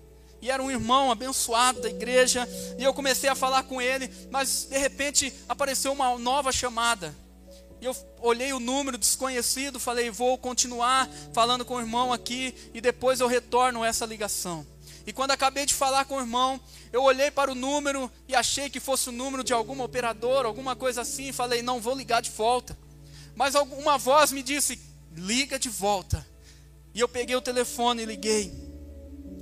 E 0.43 0.51
era 0.51 0.61
um 0.61 0.69
irmão 0.69 1.09
abençoado 1.09 1.79
da 1.79 1.89
igreja, 1.89 2.45
e 2.77 2.83
eu 2.83 2.93
comecei 2.93 3.29
a 3.29 3.35
falar 3.35 3.63
com 3.63 3.81
ele, 3.81 4.11
mas 4.29 4.67
de 4.69 4.77
repente 4.77 5.33
apareceu 5.47 5.93
uma 5.93 6.19
nova 6.19 6.51
chamada. 6.51 7.15
E 7.79 7.85
eu 7.85 7.95
olhei 8.19 8.51
o 8.51 8.59
número 8.59 8.97
desconhecido, 8.97 9.79
falei, 9.79 10.11
vou 10.11 10.37
continuar 10.37 11.09
falando 11.31 11.63
com 11.63 11.75
o 11.75 11.79
irmão 11.79 12.11
aqui 12.11 12.53
e 12.73 12.81
depois 12.81 13.21
eu 13.21 13.27
retorno 13.27 13.85
essa 13.85 14.05
ligação. 14.05 14.67
E 15.07 15.13
quando 15.13 15.31
acabei 15.31 15.65
de 15.65 15.73
falar 15.73 16.03
com 16.03 16.17
o 16.17 16.19
irmão, 16.19 16.59
eu 16.91 17.03
olhei 17.03 17.31
para 17.31 17.49
o 17.49 17.55
número 17.55 18.11
e 18.27 18.35
achei 18.35 18.69
que 18.69 18.81
fosse 18.81 19.07
o 19.07 19.13
número 19.13 19.45
de 19.45 19.53
alguma 19.53 19.85
operadora, 19.85 20.45
alguma 20.45 20.75
coisa 20.75 21.03
assim, 21.03 21.29
e 21.29 21.33
falei, 21.33 21.61
não 21.61 21.79
vou 21.79 21.95
ligar 21.95 22.21
de 22.21 22.31
volta. 22.31 22.77
Mas 23.33 23.55
uma 23.55 23.97
voz 23.97 24.33
me 24.33 24.43
disse, 24.43 24.77
liga 25.15 25.57
de 25.57 25.69
volta. 25.69 26.27
E 26.93 26.99
eu 26.99 27.07
peguei 27.07 27.37
o 27.37 27.41
telefone 27.41 28.03
e 28.03 28.05
liguei 28.05 28.51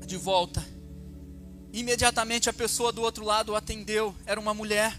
de 0.05 0.15
volta. 0.15 0.63
Imediatamente 1.73 2.49
a 2.49 2.53
pessoa 2.53 2.91
do 2.91 3.01
outro 3.01 3.23
lado 3.23 3.55
atendeu, 3.55 4.15
era 4.25 4.39
uma 4.39 4.53
mulher. 4.53 4.97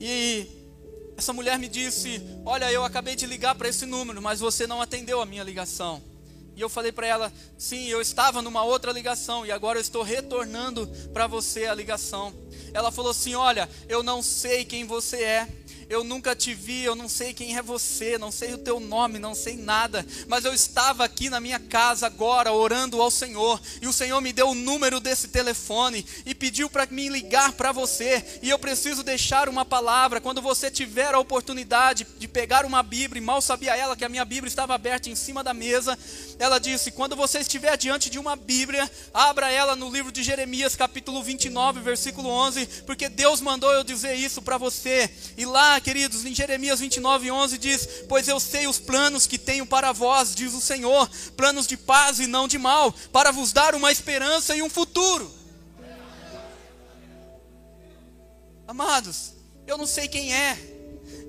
E 0.00 0.46
essa 1.16 1.32
mulher 1.32 1.58
me 1.58 1.68
disse: 1.68 2.20
Olha, 2.44 2.70
eu 2.72 2.84
acabei 2.84 3.14
de 3.14 3.26
ligar 3.26 3.54
para 3.54 3.68
esse 3.68 3.86
número, 3.86 4.20
mas 4.20 4.40
você 4.40 4.66
não 4.66 4.80
atendeu 4.80 5.20
a 5.20 5.26
minha 5.26 5.44
ligação. 5.44 6.02
E 6.56 6.60
eu 6.60 6.68
falei 6.68 6.92
para 6.92 7.06
ela: 7.06 7.32
Sim, 7.58 7.86
eu 7.86 8.00
estava 8.00 8.42
numa 8.42 8.62
outra 8.64 8.92
ligação 8.92 9.46
e 9.46 9.52
agora 9.52 9.78
eu 9.78 9.82
estou 9.82 10.02
retornando 10.02 10.86
para 11.12 11.26
você 11.26 11.66
a 11.66 11.74
ligação. 11.74 12.32
Ela 12.72 12.90
falou 12.90 13.10
assim: 13.10 13.34
Olha, 13.34 13.68
eu 13.88 14.02
não 14.02 14.22
sei 14.22 14.64
quem 14.64 14.84
você 14.84 15.22
é, 15.22 15.48
eu 15.88 16.04
nunca 16.04 16.34
te 16.34 16.54
vi, 16.54 16.84
eu 16.84 16.94
não 16.94 17.08
sei 17.08 17.32
quem 17.32 17.56
é 17.56 17.62
você, 17.62 18.18
não 18.18 18.30
sei 18.30 18.54
o 18.54 18.58
teu 18.58 18.80
nome, 18.80 19.18
não 19.18 19.34
sei 19.34 19.56
nada, 19.56 20.04
mas 20.28 20.44
eu 20.44 20.52
estava 20.52 21.04
aqui 21.04 21.28
na 21.28 21.40
minha 21.40 21.58
casa 21.58 22.06
agora 22.06 22.52
orando 22.52 23.00
ao 23.00 23.10
Senhor, 23.10 23.60
e 23.80 23.86
o 23.86 23.92
Senhor 23.92 24.20
me 24.20 24.32
deu 24.32 24.48
o 24.48 24.54
número 24.54 25.00
desse 25.00 25.28
telefone 25.28 26.04
e 26.24 26.34
pediu 26.34 26.68
para 26.70 26.86
mim 26.86 27.08
ligar 27.08 27.52
para 27.52 27.72
você, 27.72 28.24
e 28.42 28.50
eu 28.50 28.58
preciso 28.58 29.02
deixar 29.02 29.48
uma 29.48 29.64
palavra. 29.64 30.20
Quando 30.20 30.40
você 30.40 30.70
tiver 30.70 31.14
a 31.14 31.18
oportunidade 31.18 32.06
de 32.18 32.28
pegar 32.28 32.64
uma 32.64 32.82
Bíblia, 32.82 33.20
e 33.20 33.24
mal 33.24 33.40
sabia 33.40 33.76
ela 33.76 33.96
que 33.96 34.04
a 34.04 34.08
minha 34.08 34.24
Bíblia 34.24 34.48
estava 34.48 34.74
aberta 34.74 35.08
em 35.08 35.14
cima 35.14 35.42
da 35.44 35.54
mesa, 35.54 35.98
ela 36.38 36.58
disse: 36.58 36.90
Quando 36.90 37.16
você 37.16 37.38
estiver 37.40 37.76
diante 37.76 38.10
de 38.10 38.18
uma 38.18 38.36
Bíblia, 38.36 38.90
abra 39.12 39.50
ela 39.50 39.76
no 39.76 39.90
livro 39.90 40.10
de 40.10 40.22
Jeremias, 40.22 40.76
capítulo 40.76 41.22
29, 41.22 41.80
versículo 41.80 42.28
11, 42.28 42.66
porque 42.86 43.08
Deus 43.08 43.40
mandou 43.40 43.72
eu 43.72 43.84
dizer 43.84 44.14
isso 44.14 44.42
para 44.42 44.58
você, 44.58 45.10
e 45.36 45.44
lá 45.44 45.80
queridos, 45.84 46.24
em 46.24 46.34
Jeremias 46.34 46.80
29, 46.80 47.30
11 47.30 47.58
diz: 47.58 47.88
Pois 48.08 48.26
eu 48.26 48.40
sei 48.40 48.66
os 48.66 48.78
planos 48.78 49.26
que 49.26 49.38
tenho 49.38 49.66
para 49.66 49.92
vós, 49.92 50.34
diz 50.34 50.54
o 50.54 50.60
Senhor, 50.60 51.08
planos 51.36 51.66
de 51.66 51.76
paz 51.76 52.18
e 52.18 52.26
não 52.26 52.48
de 52.48 52.58
mal, 52.58 52.92
para 53.12 53.30
vos 53.30 53.52
dar 53.52 53.74
uma 53.74 53.92
esperança 53.92 54.56
e 54.56 54.62
um 54.62 54.70
futuro. 54.70 55.30
Amados, 58.66 59.34
eu 59.66 59.76
não 59.76 59.86
sei 59.86 60.08
quem 60.08 60.34
é, 60.34 60.58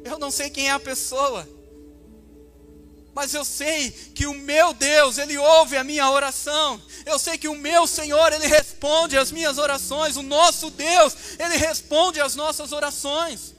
eu 0.05 0.17
não 0.17 0.31
sei 0.31 0.49
quem 0.49 0.69
é 0.69 0.71
a 0.71 0.79
pessoa, 0.79 1.47
mas 3.13 3.33
eu 3.33 3.43
sei 3.43 3.91
que 3.91 4.25
o 4.25 4.33
meu 4.33 4.73
Deus, 4.73 5.17
Ele 5.17 5.37
ouve 5.37 5.77
a 5.77 5.83
minha 5.83 6.09
oração. 6.09 6.81
Eu 7.05 7.17
sei 7.17 7.37
que 7.37 7.47
o 7.47 7.55
meu 7.55 7.87
Senhor, 7.87 8.33
Ele 8.33 8.45
responde 8.45 9.17
às 9.17 9.31
minhas 9.31 9.57
orações. 9.57 10.17
O 10.17 10.21
nosso 10.21 10.69
Deus, 10.69 11.15
Ele 11.39 11.55
responde 11.55 12.19
às 12.19 12.35
nossas 12.35 12.73
orações. 12.73 13.55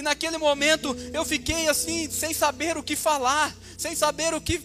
E 0.00 0.02
naquele 0.02 0.38
momento 0.38 0.96
eu 1.12 1.26
fiquei 1.26 1.68
assim, 1.68 2.10
sem 2.10 2.32
saber 2.32 2.74
o 2.78 2.82
que 2.82 2.96
falar, 2.96 3.54
sem 3.76 3.94
saber 3.94 4.32
o 4.32 4.40
que 4.40 4.58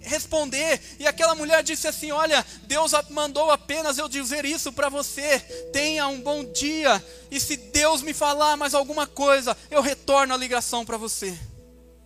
responder. 0.00 0.80
E 0.98 1.06
aquela 1.06 1.36
mulher 1.36 1.62
disse 1.62 1.86
assim: 1.86 2.10
Olha, 2.10 2.44
Deus 2.64 2.90
mandou 3.10 3.52
apenas 3.52 3.98
eu 3.98 4.08
dizer 4.08 4.44
isso 4.44 4.72
para 4.72 4.88
você. 4.88 5.38
Tenha 5.72 6.08
um 6.08 6.20
bom 6.20 6.42
dia. 6.42 7.00
E 7.30 7.38
se 7.38 7.56
Deus 7.56 8.02
me 8.02 8.12
falar 8.12 8.56
mais 8.56 8.74
alguma 8.74 9.06
coisa, 9.06 9.56
eu 9.70 9.80
retorno 9.80 10.34
a 10.34 10.36
ligação 10.36 10.84
para 10.84 10.96
você. 10.96 11.38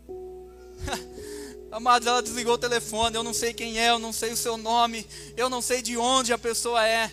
Amados, 1.73 2.07
ela 2.07 2.23
desligou 2.23 2.53
o 2.53 2.59
telefone. 2.59 3.17
Eu 3.17 3.23
não 3.23 3.33
sei 3.33 3.55
quem 3.55 3.81
é, 3.81 3.89
eu 3.89 3.99
não 3.99 4.13
sei 4.13 4.31
o 4.31 4.37
seu 4.37 4.59
nome, 4.59 5.07
eu 5.39 5.49
não 5.49 5.63
sei 5.63 5.81
de 5.81 5.97
onde 5.97 6.35
a 6.35 6.39
pessoa 6.39 6.87
é. 6.87 7.11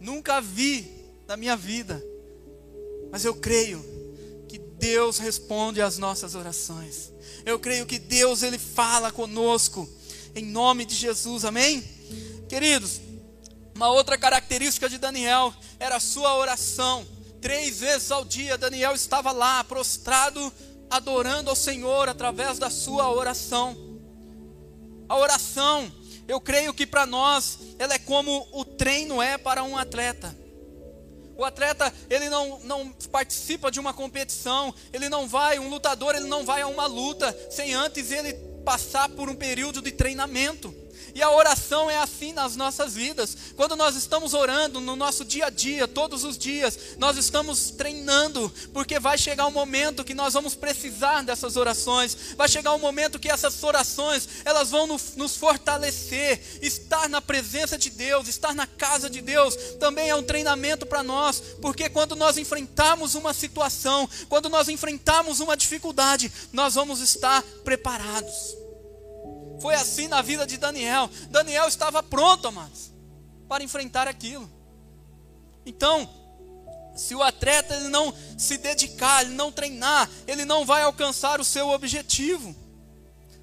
Nunca 0.00 0.40
vi 0.40 0.90
na 1.26 1.36
minha 1.36 1.54
vida. 1.54 2.02
Mas 3.12 3.26
eu 3.26 3.34
creio 3.34 3.93
Deus 4.78 5.18
responde 5.18 5.80
às 5.80 5.98
nossas 5.98 6.34
orações. 6.34 7.12
Eu 7.44 7.58
creio 7.58 7.86
que 7.86 7.98
Deus 7.98 8.42
ele 8.42 8.58
fala 8.58 9.10
conosco 9.12 9.88
em 10.34 10.44
nome 10.44 10.84
de 10.84 10.94
Jesus. 10.94 11.44
Amém? 11.44 11.82
Queridos, 12.48 13.00
uma 13.74 13.88
outra 13.88 14.16
característica 14.16 14.88
de 14.88 14.98
Daniel 14.98 15.54
era 15.78 15.96
a 15.96 16.00
sua 16.00 16.36
oração. 16.36 17.06
Três 17.40 17.80
vezes 17.80 18.10
ao 18.10 18.24
dia 18.24 18.56
Daniel 18.56 18.94
estava 18.94 19.32
lá 19.32 19.62
prostrado 19.64 20.52
adorando 20.90 21.50
ao 21.50 21.56
Senhor 21.56 22.08
através 22.08 22.58
da 22.58 22.70
sua 22.70 23.10
oração. 23.10 23.76
A 25.08 25.16
oração, 25.16 25.92
eu 26.26 26.40
creio 26.40 26.72
que 26.72 26.86
para 26.86 27.04
nós 27.04 27.58
ela 27.78 27.94
é 27.94 27.98
como 27.98 28.46
o 28.52 28.64
treino 28.64 29.20
é 29.20 29.36
para 29.36 29.62
um 29.62 29.76
atleta. 29.76 30.43
O 31.36 31.44
atleta, 31.44 31.92
ele 32.08 32.28
não, 32.28 32.60
não 32.60 32.88
participa 33.10 33.70
de 33.70 33.80
uma 33.80 33.92
competição, 33.92 34.74
ele 34.92 35.08
não 35.08 35.26
vai, 35.26 35.58
um 35.58 35.68
lutador, 35.68 36.14
ele 36.14 36.26
não 36.26 36.44
vai 36.44 36.62
a 36.62 36.66
uma 36.66 36.86
luta 36.86 37.36
sem 37.50 37.74
antes 37.74 38.12
ele 38.12 38.34
passar 38.64 39.08
por 39.08 39.28
um 39.28 39.34
período 39.34 39.82
de 39.82 39.92
treinamento. 39.92 40.83
E 41.14 41.22
a 41.22 41.30
oração 41.30 41.88
é 41.88 41.96
assim 41.96 42.32
nas 42.32 42.56
nossas 42.56 42.94
vidas. 42.94 43.36
Quando 43.54 43.76
nós 43.76 43.94
estamos 43.94 44.34
orando 44.34 44.80
no 44.80 44.96
nosso 44.96 45.24
dia 45.24 45.46
a 45.46 45.50
dia, 45.50 45.86
todos 45.86 46.24
os 46.24 46.36
dias, 46.36 46.76
nós 46.98 47.16
estamos 47.16 47.70
treinando, 47.70 48.52
porque 48.72 48.98
vai 48.98 49.16
chegar 49.16 49.46
um 49.46 49.52
momento 49.52 50.04
que 50.04 50.12
nós 50.12 50.34
vamos 50.34 50.56
precisar 50.56 51.22
dessas 51.22 51.56
orações. 51.56 52.16
Vai 52.36 52.48
chegar 52.48 52.74
um 52.74 52.80
momento 52.80 53.18
que 53.18 53.30
essas 53.30 53.62
orações, 53.62 54.28
elas 54.44 54.70
vão 54.70 54.86
nos 54.86 55.36
fortalecer. 55.36 56.40
Estar 56.60 57.08
na 57.08 57.22
presença 57.22 57.78
de 57.78 57.90
Deus, 57.90 58.26
estar 58.26 58.52
na 58.52 58.66
casa 58.66 59.08
de 59.08 59.20
Deus, 59.20 59.54
também 59.78 60.08
é 60.08 60.16
um 60.16 60.22
treinamento 60.22 60.84
para 60.84 61.02
nós, 61.02 61.40
porque 61.60 61.88
quando 61.88 62.16
nós 62.16 62.36
enfrentarmos 62.36 63.14
uma 63.14 63.32
situação, 63.32 64.08
quando 64.28 64.48
nós 64.48 64.68
enfrentarmos 64.68 65.38
uma 65.38 65.56
dificuldade, 65.56 66.32
nós 66.52 66.74
vamos 66.74 67.00
estar 67.00 67.42
preparados. 67.62 68.63
Foi 69.60 69.74
assim 69.74 70.08
na 70.08 70.22
vida 70.22 70.46
de 70.46 70.56
Daniel. 70.56 71.08
Daniel 71.30 71.68
estava 71.68 72.02
pronto, 72.02 72.48
amados, 72.48 72.92
para 73.48 73.64
enfrentar 73.64 74.08
aquilo. 74.08 74.50
Então, 75.66 76.08
se 76.94 77.14
o 77.14 77.22
atleta 77.22 77.74
ele 77.74 77.88
não 77.88 78.14
se 78.38 78.56
dedicar, 78.56 79.22
ele 79.24 79.34
não 79.34 79.50
treinar, 79.50 80.08
ele 80.26 80.44
não 80.44 80.64
vai 80.64 80.82
alcançar 80.82 81.40
o 81.40 81.44
seu 81.44 81.68
objetivo. 81.70 82.54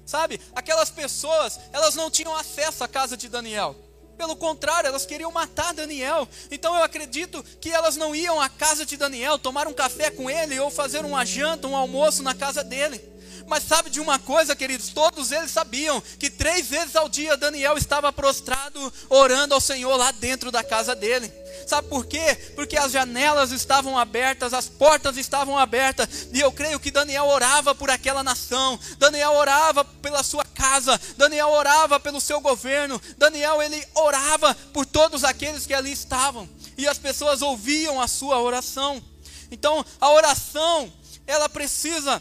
Sabe? 0.06 0.40
Aquelas 0.54 0.90
pessoas, 0.90 1.58
elas 1.72 1.94
não 1.94 2.10
tinham 2.10 2.34
acesso 2.34 2.82
à 2.82 2.88
casa 2.88 3.16
de 3.16 3.28
Daniel. 3.28 3.76
Pelo 4.16 4.36
contrário, 4.36 4.88
elas 4.88 5.06
queriam 5.06 5.32
matar 5.32 5.72
Daniel. 5.74 6.28
Então 6.50 6.74
eu 6.76 6.82
acredito 6.82 7.42
que 7.60 7.70
elas 7.70 7.96
não 7.96 8.14
iam 8.14 8.40
à 8.40 8.48
casa 8.48 8.84
de 8.84 8.96
Daniel 8.96 9.38
tomar 9.38 9.66
um 9.66 9.72
café 9.72 10.10
com 10.10 10.30
ele 10.30 10.58
ou 10.60 10.70
fazer 10.70 11.04
uma 11.04 11.24
janta, 11.24 11.66
um 11.66 11.76
almoço 11.76 12.22
na 12.22 12.34
casa 12.34 12.62
dele. 12.62 13.00
Mas 13.46 13.64
sabe 13.64 13.90
de 13.90 14.00
uma 14.00 14.18
coisa, 14.18 14.56
queridos? 14.56 14.88
Todos 14.88 15.32
eles 15.32 15.50
sabiam 15.50 16.00
que 16.18 16.30
três 16.30 16.66
vezes 16.68 16.96
ao 16.96 17.08
dia 17.08 17.36
Daniel 17.36 17.76
estava 17.76 18.12
prostrado, 18.12 18.92
orando 19.08 19.54
ao 19.54 19.60
Senhor 19.60 19.96
lá 19.96 20.10
dentro 20.10 20.50
da 20.50 20.62
casa 20.62 20.94
dele. 20.94 21.32
Sabe 21.66 21.88
por 21.88 22.06
quê? 22.06 22.34
Porque 22.54 22.76
as 22.76 22.92
janelas 22.92 23.50
estavam 23.52 23.98
abertas, 23.98 24.52
as 24.52 24.68
portas 24.68 25.16
estavam 25.16 25.58
abertas, 25.58 26.28
e 26.32 26.40
eu 26.40 26.50
creio 26.50 26.80
que 26.80 26.90
Daniel 26.90 27.26
orava 27.26 27.74
por 27.74 27.90
aquela 27.90 28.22
nação, 28.22 28.78
Daniel 28.98 29.32
orava 29.32 29.84
pela 29.84 30.22
sua 30.22 30.44
casa, 30.44 31.00
Daniel 31.16 31.48
orava 31.48 32.00
pelo 32.00 32.20
seu 32.20 32.40
governo, 32.40 33.00
Daniel 33.16 33.62
ele 33.62 33.86
orava 33.94 34.54
por 34.72 34.86
todos 34.86 35.24
aqueles 35.24 35.66
que 35.66 35.74
ali 35.74 35.92
estavam, 35.92 36.48
e 36.76 36.88
as 36.88 36.98
pessoas 36.98 37.42
ouviam 37.42 38.00
a 38.00 38.08
sua 38.08 38.40
oração. 38.40 39.02
Então, 39.50 39.84
a 40.00 40.10
oração, 40.10 40.92
ela 41.26 41.48
precisa 41.48 42.20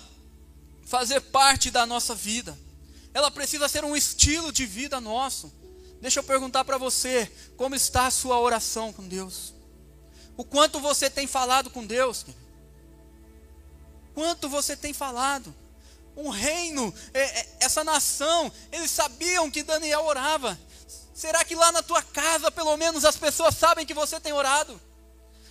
fazer 0.92 1.22
parte 1.22 1.72
da 1.72 1.86
nossa 1.86 2.14
vida. 2.14 2.56
Ela 3.14 3.32
precisa 3.32 3.70
ser 3.70 3.86
um 3.86 3.96
estilo 3.96 4.52
de 4.52 4.66
vida 4.66 5.00
nosso. 5.00 5.50
Deixa 6.02 6.20
eu 6.20 6.24
perguntar 6.24 6.66
para 6.66 6.78
você, 6.78 7.32
como 7.56 7.74
está 7.74 8.08
a 8.08 8.12
sua 8.12 8.38
oração 8.38 8.92
com 8.92 9.08
Deus? 9.08 9.54
O 10.36 10.44
quanto 10.44 10.82
você 10.82 11.10
tem 11.10 11.26
falado 11.28 11.70
com 11.70 11.86
Deus? 11.86 12.26
Quanto 14.14 14.50
você 14.50 14.76
tem 14.76 14.92
falado? 14.92 15.56
Um 16.18 16.28
reino, 16.28 16.94
é, 17.14 17.22
é, 17.22 17.58
essa 17.62 17.86
nação, 17.86 18.52
eles 18.70 18.92
sabiam 18.92 19.50
que 19.50 19.64
Daniel 19.64 20.04
orava. 20.04 20.60
Será 21.14 21.46
que 21.46 21.56
lá 21.56 21.72
na 21.72 21.82
tua 21.82 22.04
casa, 22.04 22.52
pelo 22.52 22.76
menos, 22.76 23.06
as 23.06 23.16
pessoas 23.16 23.56
sabem 23.56 23.86
que 23.86 23.94
você 23.94 24.20
tem 24.20 24.34
orado? 24.34 24.80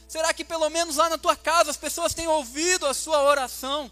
Será 0.06 0.34
que 0.34 0.44
pelo 0.44 0.68
menos 0.68 0.96
lá 0.96 1.08
na 1.08 1.16
tua 1.16 1.34
casa 1.34 1.70
as 1.70 1.78
pessoas 1.78 2.12
têm 2.12 2.28
ouvido 2.28 2.84
a 2.84 2.92
sua 2.92 3.22
oração? 3.22 3.90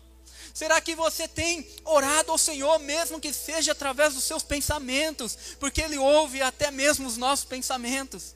Será 0.59 0.81
que 0.81 0.97
você 0.97 1.29
tem 1.29 1.65
orado 1.85 2.33
ao 2.33 2.37
Senhor, 2.37 2.81
mesmo 2.81 3.21
que 3.21 3.33
seja 3.33 3.71
através 3.71 4.15
dos 4.15 4.25
seus 4.25 4.43
pensamentos, 4.43 5.38
porque 5.61 5.81
Ele 5.81 5.97
ouve 5.97 6.43
até 6.43 6.69
mesmo 6.69 7.07
os 7.07 7.17
nossos 7.17 7.45
pensamentos? 7.45 8.35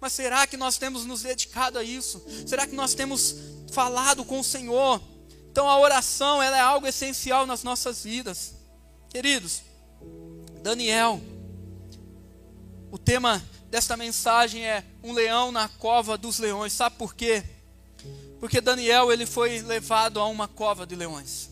Mas 0.00 0.12
será 0.12 0.44
que 0.44 0.56
nós 0.56 0.76
temos 0.76 1.06
nos 1.06 1.22
dedicado 1.22 1.78
a 1.78 1.84
isso? 1.84 2.20
Será 2.48 2.66
que 2.66 2.74
nós 2.74 2.94
temos 2.94 3.36
falado 3.70 4.24
com 4.24 4.40
o 4.40 4.44
Senhor? 4.44 5.00
Então 5.52 5.70
a 5.70 5.78
oração 5.78 6.42
ela 6.42 6.56
é 6.56 6.60
algo 6.60 6.84
essencial 6.88 7.46
nas 7.46 7.62
nossas 7.62 8.02
vidas. 8.02 8.54
Queridos, 9.08 9.62
Daniel, 10.64 11.20
o 12.90 12.98
tema 12.98 13.40
desta 13.70 13.96
mensagem 13.96 14.66
é 14.66 14.84
um 15.00 15.12
leão 15.12 15.52
na 15.52 15.68
cova 15.68 16.18
dos 16.18 16.40
leões. 16.40 16.72
Sabe 16.72 16.96
por 16.96 17.14
quê? 17.14 17.44
Porque 18.40 18.60
Daniel 18.60 19.12
ele 19.12 19.26
foi 19.26 19.62
levado 19.62 20.18
a 20.18 20.26
uma 20.26 20.48
cova 20.48 20.84
de 20.84 20.96
leões. 20.96 21.51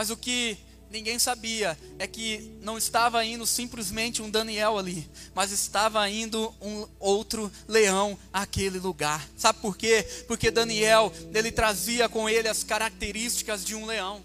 Mas 0.00 0.08
o 0.08 0.16
que 0.16 0.56
ninguém 0.90 1.18
sabia 1.18 1.78
é 1.98 2.06
que 2.06 2.56
não 2.62 2.78
estava 2.78 3.22
indo 3.22 3.46
simplesmente 3.46 4.22
um 4.22 4.30
Daniel 4.30 4.78
ali, 4.78 5.06
mas 5.34 5.52
estava 5.52 6.08
indo 6.08 6.54
um 6.58 6.88
outro 6.98 7.52
leão 7.68 8.18
àquele 8.32 8.78
lugar. 8.78 9.28
Sabe 9.36 9.58
por 9.60 9.76
quê? 9.76 10.02
Porque 10.26 10.50
Daniel, 10.50 11.12
ele 11.34 11.52
trazia 11.52 12.08
com 12.08 12.30
ele 12.30 12.48
as 12.48 12.64
características 12.64 13.62
de 13.62 13.74
um 13.74 13.84
leão. 13.84 14.24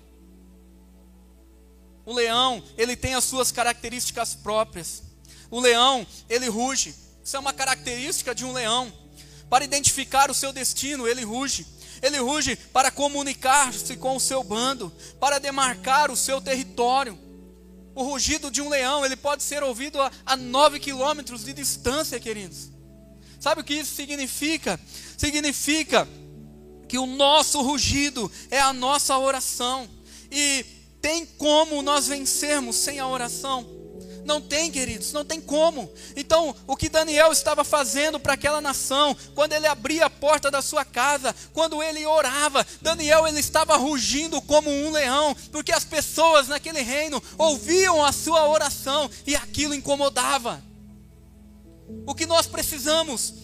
O 2.05 2.13
leão, 2.13 2.63
ele 2.77 2.95
tem 2.95 3.15
as 3.15 3.25
suas 3.25 3.51
características 3.51 4.33
próprias. 4.33 5.03
O 5.51 5.59
leão, 5.59 6.07
ele 6.29 6.47
ruge. 6.47 6.95
Isso 7.21 7.35
é 7.35 7.39
uma 7.39 7.51
característica 7.51 8.33
de 8.33 8.45
um 8.45 8.53
leão. 8.53 8.93
Para 9.49 9.65
identificar 9.65 10.31
o 10.31 10.33
seu 10.33 10.53
destino, 10.53 11.05
ele 11.05 11.25
ruge. 11.25 11.67
Ele 12.05 12.19
ruge 12.19 12.55
para 12.55 12.91
comunicar-se 12.91 13.97
com 13.97 14.15
o 14.15 14.19
seu 14.19 14.43
bando, 14.43 14.93
para 15.19 15.39
demarcar 15.39 16.11
o 16.11 16.15
seu 16.15 16.39
território. 16.39 17.17
O 17.95 18.03
rugido 18.03 18.51
de 18.51 18.61
um 18.61 18.69
leão, 18.69 19.03
ele 19.03 19.15
pode 19.15 19.41
ser 19.41 19.63
ouvido 19.63 19.99
a, 19.99 20.11
a 20.23 20.37
nove 20.37 20.79
quilômetros 20.79 21.43
de 21.43 21.51
distância, 21.51 22.19
queridos. 22.19 22.69
Sabe 23.39 23.61
o 23.61 23.63
que 23.63 23.73
isso 23.73 23.95
significa? 23.95 24.79
Significa 25.17 26.07
que 26.87 26.99
o 26.99 27.07
nosso 27.07 27.59
rugido 27.63 28.31
é 28.51 28.59
a 28.59 28.71
nossa 28.71 29.17
oração. 29.17 29.89
E 30.31 30.63
tem 31.01 31.25
como 31.25 31.81
nós 31.81 32.05
vencermos 32.07 32.75
sem 32.75 32.99
a 32.99 33.07
oração? 33.07 33.65
Não 34.25 34.41
tem, 34.41 34.71
queridos, 34.71 35.13
não 35.13 35.23
tem 35.23 35.39
como. 35.39 35.93
Então, 36.15 36.55
o 36.65 36.75
que 36.75 36.89
Daniel 36.89 37.31
estava 37.31 37.63
fazendo 37.63 38.19
para 38.19 38.33
aquela 38.33 38.59
nação, 38.59 39.15
quando 39.35 39.53
ele 39.53 39.67
abria 39.67 40.07
a 40.07 40.09
porta 40.09 40.49
da 40.49 40.63
sua 40.63 40.83
casa, 40.83 41.33
quando 41.53 41.81
ele 41.81 42.03
orava, 42.07 42.65
Daniel 42.81 43.27
ele 43.27 43.39
estava 43.39 43.77
rugindo 43.77 44.41
como 44.41 44.67
um 44.69 44.89
leão, 44.91 45.35
porque 45.51 45.71
as 45.71 45.85
pessoas 45.85 46.47
naquele 46.47 46.81
reino 46.81 47.21
ouviam 47.37 48.03
a 48.03 48.11
sua 48.11 48.47
oração 48.49 49.09
e 49.27 49.35
aquilo 49.35 49.75
incomodava. 49.75 50.61
O 52.07 52.15
que 52.15 52.25
nós 52.25 52.47
precisamos 52.47 53.35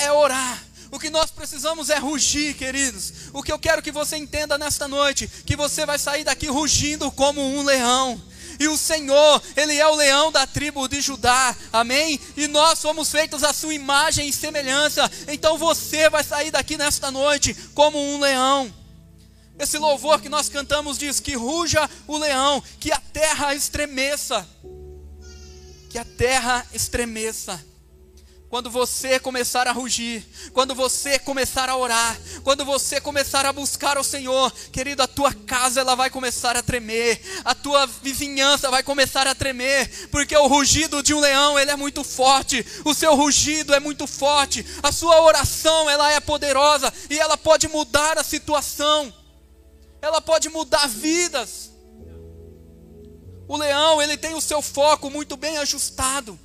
é 0.00 0.10
orar. 0.10 0.64
O 0.90 0.98
que 0.98 1.10
nós 1.10 1.30
precisamos 1.30 1.90
é 1.90 1.98
rugir, 1.98 2.54
queridos. 2.54 3.12
O 3.32 3.42
que 3.42 3.52
eu 3.52 3.58
quero 3.58 3.82
que 3.82 3.92
você 3.92 4.16
entenda 4.16 4.58
nesta 4.58 4.88
noite, 4.88 5.28
que 5.46 5.54
você 5.54 5.86
vai 5.86 5.98
sair 5.98 6.24
daqui 6.24 6.48
rugindo 6.48 7.08
como 7.12 7.40
um 7.40 7.62
leão 7.62 8.20
e 8.58 8.68
o 8.68 8.76
Senhor, 8.76 9.42
Ele 9.56 9.76
é 9.76 9.86
o 9.86 9.94
leão 9.94 10.32
da 10.32 10.46
tribo 10.46 10.88
de 10.88 11.00
Judá, 11.00 11.54
amém? 11.72 12.20
E 12.36 12.46
nós 12.48 12.78
somos 12.78 13.10
feitos 13.10 13.44
à 13.44 13.52
sua 13.52 13.74
imagem 13.74 14.28
e 14.28 14.32
semelhança, 14.32 15.10
então 15.28 15.56
você 15.56 16.10
vai 16.10 16.24
sair 16.24 16.50
daqui 16.50 16.76
nesta 16.76 17.10
noite 17.10 17.54
como 17.74 17.98
um 17.98 18.18
leão. 18.18 18.72
Esse 19.58 19.76
louvor 19.76 20.20
que 20.20 20.28
nós 20.28 20.48
cantamos 20.48 20.98
diz: 20.98 21.18
que 21.18 21.34
ruja 21.34 21.88
o 22.06 22.16
leão, 22.16 22.62
que 22.78 22.92
a 22.92 23.00
terra 23.00 23.54
estremeça, 23.54 24.46
que 25.90 25.98
a 25.98 26.04
terra 26.04 26.64
estremeça. 26.72 27.67
Quando 28.48 28.70
você 28.70 29.20
começar 29.20 29.68
a 29.68 29.72
rugir, 29.72 30.26
quando 30.54 30.74
você 30.74 31.18
começar 31.18 31.68
a 31.68 31.76
orar, 31.76 32.18
quando 32.42 32.64
você 32.64 32.98
começar 32.98 33.44
a 33.44 33.52
buscar 33.52 33.98
o 33.98 34.04
Senhor, 34.04 34.50
querido, 34.72 35.02
a 35.02 35.06
tua 35.06 35.34
casa 35.34 35.80
ela 35.80 35.94
vai 35.94 36.08
começar 36.08 36.56
a 36.56 36.62
tremer, 36.62 37.20
a 37.44 37.54
tua 37.54 37.86
vizinhança 37.86 38.70
vai 38.70 38.82
começar 38.82 39.26
a 39.26 39.34
tremer, 39.34 40.08
porque 40.08 40.34
o 40.34 40.46
rugido 40.46 41.02
de 41.02 41.12
um 41.12 41.20
leão, 41.20 41.58
ele 41.58 41.70
é 41.70 41.76
muito 41.76 42.02
forte, 42.02 42.64
o 42.86 42.94
seu 42.94 43.14
rugido 43.14 43.74
é 43.74 43.80
muito 43.80 44.06
forte, 44.06 44.64
a 44.82 44.90
sua 44.92 45.20
oração, 45.20 45.90
ela 45.90 46.10
é 46.10 46.18
poderosa 46.18 46.90
e 47.10 47.18
ela 47.18 47.36
pode 47.36 47.68
mudar 47.68 48.16
a 48.16 48.24
situação. 48.24 49.12
Ela 50.00 50.22
pode 50.22 50.48
mudar 50.48 50.88
vidas. 50.88 51.70
O 53.46 53.58
leão, 53.58 54.00
ele 54.00 54.16
tem 54.16 54.34
o 54.34 54.40
seu 54.40 54.62
foco 54.62 55.10
muito 55.10 55.36
bem 55.36 55.58
ajustado. 55.58 56.38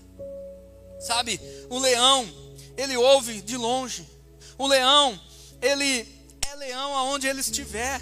Sabe, 1.04 1.40
o 1.70 1.78
leão, 1.80 2.26
ele 2.78 2.96
ouve 2.96 3.42
de 3.42 3.58
longe. 3.58 4.08
O 4.58 4.68
leão, 4.68 5.20
ele 5.62 6.08
é 6.50 6.56
leão 6.56 6.96
aonde 6.96 7.28
ele 7.28 7.42
estiver. 7.42 8.02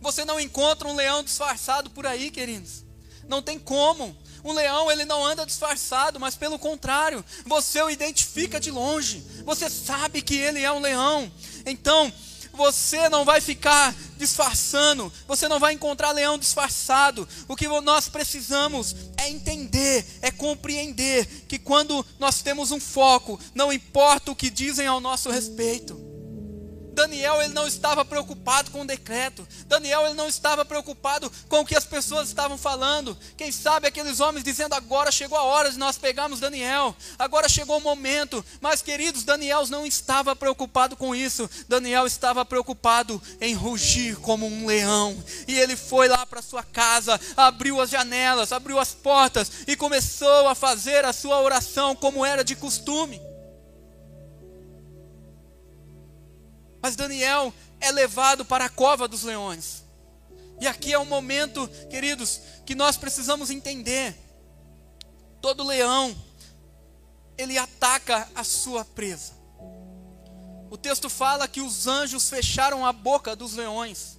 Você 0.00 0.24
não 0.24 0.38
encontra 0.38 0.86
um 0.86 0.94
leão 0.94 1.24
disfarçado 1.24 1.90
por 1.90 2.06
aí, 2.06 2.30
queridos. 2.30 2.84
Não 3.28 3.42
tem 3.42 3.58
como. 3.58 4.16
Um 4.44 4.52
leão, 4.52 4.90
ele 4.90 5.04
não 5.04 5.24
anda 5.24 5.46
disfarçado, 5.46 6.18
mas 6.18 6.34
pelo 6.36 6.58
contrário, 6.58 7.24
você 7.44 7.80
o 7.82 7.90
identifica 7.90 8.60
de 8.60 8.70
longe. 8.70 9.24
Você 9.44 9.68
sabe 9.68 10.22
que 10.22 10.36
ele 10.36 10.60
é 10.60 10.70
um 10.72 10.80
leão. 10.80 11.30
Então, 11.66 12.12
você 12.52 13.08
não 13.08 13.24
vai 13.24 13.40
ficar 13.40 13.94
disfarçando, 14.18 15.12
você 15.26 15.48
não 15.48 15.58
vai 15.58 15.72
encontrar 15.72 16.12
leão 16.12 16.38
disfarçado. 16.38 17.28
O 17.48 17.56
que 17.56 17.66
nós 17.66 18.08
precisamos 18.08 18.94
é 19.16 19.28
entender, 19.28 20.04
é 20.20 20.30
compreender 20.30 21.26
que 21.48 21.58
quando 21.58 22.04
nós 22.18 22.42
temos 22.42 22.70
um 22.70 22.80
foco, 22.80 23.40
não 23.54 23.72
importa 23.72 24.30
o 24.30 24.36
que 24.36 24.50
dizem 24.50 24.86
ao 24.86 25.00
nosso 25.00 25.30
respeito. 25.30 26.11
Daniel 26.92 27.40
ele 27.42 27.54
não 27.54 27.66
estava 27.66 28.04
preocupado 28.04 28.70
com 28.70 28.82
o 28.82 28.86
decreto. 28.86 29.46
Daniel 29.66 30.06
ele 30.06 30.14
não 30.14 30.28
estava 30.28 30.64
preocupado 30.64 31.30
com 31.48 31.60
o 31.60 31.64
que 31.64 31.76
as 31.76 31.84
pessoas 31.84 32.28
estavam 32.28 32.58
falando. 32.58 33.16
Quem 33.36 33.50
sabe 33.50 33.86
aqueles 33.86 34.20
homens 34.20 34.44
dizendo 34.44 34.74
agora 34.74 35.10
chegou 35.10 35.38
a 35.38 35.42
hora 35.42 35.70
de 35.70 35.78
nós 35.78 35.98
pegarmos 35.98 36.40
Daniel. 36.40 36.94
Agora 37.18 37.48
chegou 37.48 37.78
o 37.78 37.80
momento. 37.80 38.44
Mas 38.60 38.82
queridos, 38.82 39.24
Daniel 39.24 39.66
não 39.68 39.86
estava 39.86 40.36
preocupado 40.36 40.96
com 40.96 41.14
isso. 41.14 41.48
Daniel 41.68 42.06
estava 42.06 42.44
preocupado 42.44 43.20
em 43.40 43.54
rugir 43.54 44.16
como 44.16 44.46
um 44.46 44.66
leão. 44.66 45.22
E 45.48 45.58
ele 45.58 45.76
foi 45.76 46.08
lá 46.08 46.26
para 46.26 46.42
sua 46.42 46.62
casa, 46.62 47.18
abriu 47.36 47.80
as 47.80 47.90
janelas, 47.90 48.52
abriu 48.52 48.78
as 48.78 48.92
portas 48.92 49.50
e 49.66 49.76
começou 49.76 50.48
a 50.48 50.54
fazer 50.54 51.04
a 51.04 51.12
sua 51.12 51.40
oração 51.40 51.96
como 51.96 52.24
era 52.24 52.44
de 52.44 52.54
costume. 52.54 53.31
Mas 56.82 56.96
Daniel 56.96 57.54
é 57.80 57.92
levado 57.92 58.44
para 58.44 58.64
a 58.64 58.68
cova 58.68 59.06
dos 59.06 59.22
leões. 59.22 59.84
E 60.60 60.66
aqui 60.66 60.92
é 60.92 60.98
um 60.98 61.04
momento, 61.04 61.66
queridos, 61.88 62.40
que 62.66 62.74
nós 62.74 62.96
precisamos 62.96 63.50
entender. 63.50 64.16
Todo 65.40 65.64
leão, 65.64 66.14
ele 67.38 67.56
ataca 67.56 68.28
a 68.34 68.44
sua 68.44 68.84
presa. 68.84 69.32
O 70.70 70.76
texto 70.76 71.08
fala 71.08 71.46
que 71.46 71.60
os 71.60 71.86
anjos 71.86 72.28
fecharam 72.28 72.84
a 72.84 72.92
boca 72.92 73.36
dos 73.36 73.54
leões. 73.54 74.18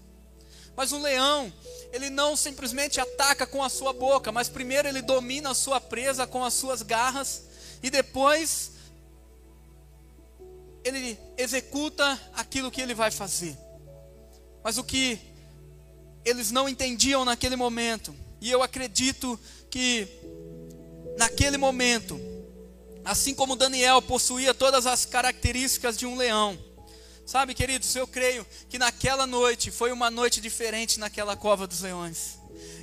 Mas 0.76 0.91
um 0.91 1.02
leão, 1.02 1.52
ele 1.91 2.10
não 2.10 2.36
simplesmente 2.36 2.99
ataca 2.99 3.45
com 3.45 3.63
a 3.63 3.69
sua 3.69 3.93
boca, 3.93 4.32
mas 4.32 4.49
primeiro 4.49 4.88
ele 4.88 5.02
domina 5.02 5.52
a 5.52 5.56
sua 5.56 5.80
presa 5.82 6.26
com 6.26 6.43
as 6.43 6.54
suas 6.54 6.82
garras 6.82 7.43
e 7.82 7.89
depois 7.89 8.72
ele 10.84 11.17
executa 11.38 12.19
aquilo 12.34 12.72
que 12.72 12.82
ele 12.82 12.93
vai 12.93 13.12
fazer. 13.12 13.58
Mas 14.63 14.78
o 14.78 14.84
que 14.84 15.19
eles 16.26 16.52
não 16.52 16.69
entendiam 16.69 17.26
naquele 17.26 17.56
momento, 17.56 18.15
e 18.39 18.50
eu 18.50 18.62
acredito 18.62 19.39
que 19.69 20.08
naquele 21.17 21.58
momento, 21.58 22.19
assim 23.04 23.34
como 23.34 23.56
Daniel 23.56 24.02
possuía 24.02 24.54
todas 24.54 24.86
as 24.86 25.06
características 25.06 25.98
de 25.98 26.06
um 26.06 26.15
leão, 26.15 26.58
sabe, 27.26 27.54
queridos, 27.54 27.93
eu 27.96 28.08
creio 28.08 28.46
que 28.69 28.78
naquela 28.78 29.28
noite 29.28 29.72
foi 29.72 29.91
uma 29.91 30.10
noite 30.10 30.39
diferente 30.41 31.00
naquela 31.00 31.36
cova 31.36 31.67
dos 31.67 31.82
leões. 31.82 32.38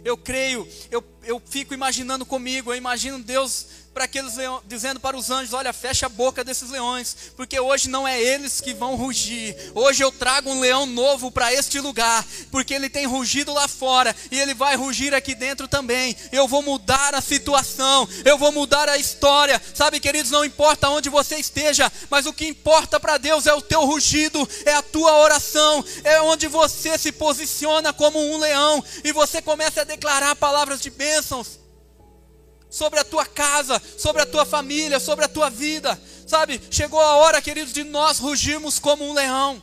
Eu 0.04 0.16
creio, 0.16 0.66
eu 0.90 1.02
eu 1.24 1.40
fico 1.44 1.74
imaginando 1.74 2.24
comigo, 2.24 2.72
eu 2.72 2.76
imagino 2.76 3.18
Deus 3.18 3.66
para 3.92 4.04
aqueles 4.04 4.36
leões, 4.36 4.62
dizendo 4.66 5.00
para 5.00 5.16
os 5.16 5.30
anjos: 5.30 5.52
Olha, 5.52 5.72
fecha 5.72 6.06
a 6.06 6.08
boca 6.08 6.44
desses 6.44 6.70
leões, 6.70 7.16
porque 7.36 7.58
hoje 7.58 7.88
não 7.88 8.06
é 8.06 8.20
eles 8.20 8.60
que 8.60 8.72
vão 8.72 8.94
rugir. 8.94 9.56
Hoje 9.74 10.02
eu 10.02 10.12
trago 10.12 10.50
um 10.50 10.60
leão 10.60 10.86
novo 10.86 11.30
para 11.30 11.52
este 11.52 11.80
lugar, 11.80 12.24
porque 12.50 12.72
ele 12.72 12.88
tem 12.88 13.06
rugido 13.06 13.52
lá 13.52 13.66
fora 13.66 14.14
e 14.30 14.38
ele 14.38 14.54
vai 14.54 14.76
rugir 14.76 15.14
aqui 15.14 15.34
dentro 15.34 15.66
também. 15.66 16.16
Eu 16.30 16.46
vou 16.46 16.62
mudar 16.62 17.14
a 17.14 17.20
situação, 17.20 18.08
eu 18.24 18.38
vou 18.38 18.52
mudar 18.52 18.88
a 18.88 18.96
história. 18.96 19.60
Sabe, 19.74 19.98
queridos, 19.98 20.30
não 20.30 20.44
importa 20.44 20.88
onde 20.88 21.08
você 21.08 21.36
esteja, 21.36 21.90
mas 22.08 22.26
o 22.26 22.32
que 22.32 22.46
importa 22.46 23.00
para 23.00 23.18
Deus 23.18 23.46
é 23.46 23.54
o 23.54 23.62
teu 23.62 23.84
rugido, 23.84 24.48
é 24.64 24.74
a 24.74 24.82
tua 24.82 25.18
oração, 25.18 25.84
é 26.04 26.20
onde 26.22 26.46
você 26.46 26.96
se 26.96 27.10
posiciona 27.10 27.92
como 27.92 28.18
um 28.18 28.38
leão 28.38 28.82
e 29.02 29.12
você 29.12 29.42
começa 29.42 29.80
a 29.80 29.84
declarar 29.84 30.36
palavras 30.36 30.80
de 30.80 30.90
bênçãos 31.10 31.58
sobre 32.68 33.00
a 33.00 33.04
tua 33.04 33.26
casa, 33.26 33.82
sobre 33.98 34.22
a 34.22 34.26
tua 34.26 34.46
família, 34.46 35.00
sobre 35.00 35.24
a 35.24 35.28
tua 35.28 35.50
vida. 35.50 36.00
Sabe, 36.26 36.60
chegou 36.70 37.00
a 37.00 37.16
hora, 37.16 37.42
queridos, 37.42 37.72
de 37.72 37.82
nós 37.82 38.18
rugirmos 38.18 38.78
como 38.78 39.04
um 39.04 39.12
leão. 39.12 39.60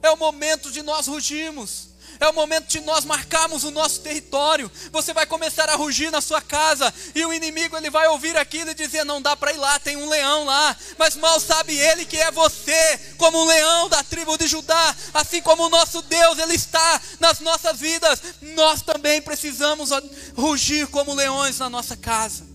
É 0.00 0.10
o 0.10 0.16
momento 0.16 0.70
de 0.70 0.82
nós 0.82 1.08
rugirmos. 1.08 1.88
É 2.20 2.28
o 2.28 2.32
momento 2.32 2.66
de 2.66 2.80
nós 2.80 3.04
marcarmos 3.04 3.64
o 3.64 3.70
nosso 3.70 4.00
território. 4.00 4.70
Você 4.92 5.12
vai 5.12 5.26
começar 5.26 5.68
a 5.68 5.76
rugir 5.76 6.10
na 6.10 6.20
sua 6.20 6.40
casa 6.40 6.92
e 7.14 7.24
o 7.24 7.32
inimigo 7.32 7.76
ele 7.76 7.90
vai 7.90 8.06
ouvir 8.08 8.36
aquilo 8.36 8.70
e 8.70 8.74
dizer: 8.74 9.04
"Não 9.04 9.20
dá 9.20 9.36
para 9.36 9.52
ir 9.52 9.56
lá, 9.56 9.78
tem 9.78 9.96
um 9.96 10.08
leão 10.08 10.44
lá". 10.44 10.76
Mas 10.98 11.16
mal 11.16 11.40
sabe 11.40 11.76
ele 11.76 12.04
que 12.04 12.16
é 12.16 12.30
você, 12.30 12.98
como 13.18 13.42
um 13.42 13.46
leão 13.46 13.88
da 13.88 14.02
tribo 14.02 14.36
de 14.36 14.46
Judá, 14.46 14.96
assim 15.12 15.40
como 15.40 15.64
o 15.64 15.70
nosso 15.70 16.02
Deus 16.02 16.38
ele 16.38 16.54
está 16.54 17.00
nas 17.20 17.40
nossas 17.40 17.78
vidas. 17.78 18.22
Nós 18.54 18.82
também 18.82 19.20
precisamos 19.20 19.90
rugir 20.36 20.86
como 20.88 21.14
leões 21.14 21.58
na 21.58 21.68
nossa 21.68 21.96
casa. 21.96 22.54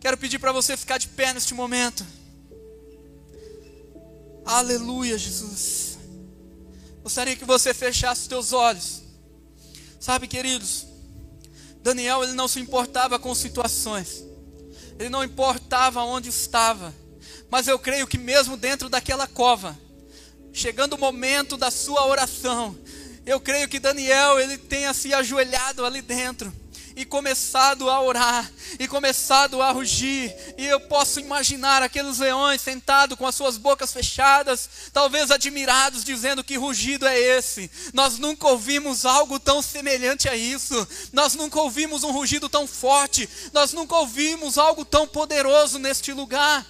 Quero 0.00 0.18
pedir 0.18 0.38
para 0.38 0.52
você 0.52 0.76
ficar 0.76 0.98
de 0.98 1.08
pé 1.08 1.32
neste 1.32 1.54
momento. 1.54 2.04
Aleluia, 4.44 5.16
Jesus. 5.16 5.93
Gostaria 7.04 7.36
que 7.36 7.44
você 7.44 7.74
fechasse 7.74 8.22
os 8.22 8.26
teus 8.26 8.52
olhos. 8.54 9.02
Sabe, 10.00 10.26
queridos, 10.26 10.86
Daniel 11.82 12.24
ele 12.24 12.32
não 12.32 12.48
se 12.48 12.58
importava 12.58 13.18
com 13.18 13.34
situações. 13.34 14.24
Ele 14.98 15.10
não 15.10 15.22
importava 15.22 16.02
onde 16.02 16.30
estava. 16.30 16.94
Mas 17.50 17.68
eu 17.68 17.78
creio 17.78 18.06
que 18.06 18.16
mesmo 18.16 18.56
dentro 18.56 18.88
daquela 18.88 19.26
cova, 19.26 19.78
chegando 20.50 20.94
o 20.94 20.98
momento 20.98 21.58
da 21.58 21.70
sua 21.70 22.06
oração, 22.06 22.74
eu 23.26 23.38
creio 23.38 23.68
que 23.68 23.78
Daniel 23.78 24.40
ele 24.40 24.56
tenha 24.56 24.94
se 24.94 25.12
ajoelhado 25.12 25.84
ali 25.84 26.00
dentro 26.00 26.50
e 26.96 27.04
começado 27.04 27.90
a 27.90 28.00
orar, 28.00 28.50
e 28.78 28.86
começado 28.86 29.60
a 29.60 29.70
rugir, 29.70 30.34
e 30.56 30.64
eu 30.64 30.80
posso 30.80 31.18
imaginar 31.18 31.82
aqueles 31.82 32.18
leões 32.18 32.60
sentados 32.60 33.18
com 33.18 33.26
as 33.26 33.34
suas 33.34 33.56
bocas 33.56 33.92
fechadas, 33.92 34.68
talvez 34.92 35.30
admirados, 35.30 36.04
dizendo 36.04 36.44
que 36.44 36.56
rugido 36.56 37.06
é 37.06 37.18
esse. 37.18 37.70
Nós 37.92 38.18
nunca 38.18 38.46
ouvimos 38.46 39.04
algo 39.04 39.40
tão 39.40 39.60
semelhante 39.60 40.28
a 40.28 40.36
isso, 40.36 40.86
nós 41.12 41.34
nunca 41.34 41.60
ouvimos 41.60 42.04
um 42.04 42.12
rugido 42.12 42.48
tão 42.48 42.66
forte, 42.66 43.28
nós 43.52 43.72
nunca 43.72 43.96
ouvimos 43.96 44.58
algo 44.58 44.84
tão 44.84 45.06
poderoso 45.06 45.78
neste 45.78 46.12
lugar. 46.12 46.64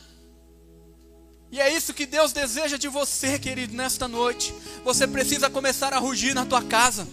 E 1.54 1.60
é 1.60 1.72
isso 1.72 1.94
que 1.94 2.04
Deus 2.04 2.32
deseja 2.32 2.76
de 2.76 2.88
você, 2.88 3.38
querido, 3.38 3.76
nesta 3.76 4.08
noite. 4.08 4.52
Você 4.82 5.06
precisa 5.06 5.48
começar 5.48 5.92
a 5.94 6.00
rugir 6.00 6.34
na 6.34 6.44
tua 6.44 6.60
casa. 6.60 7.06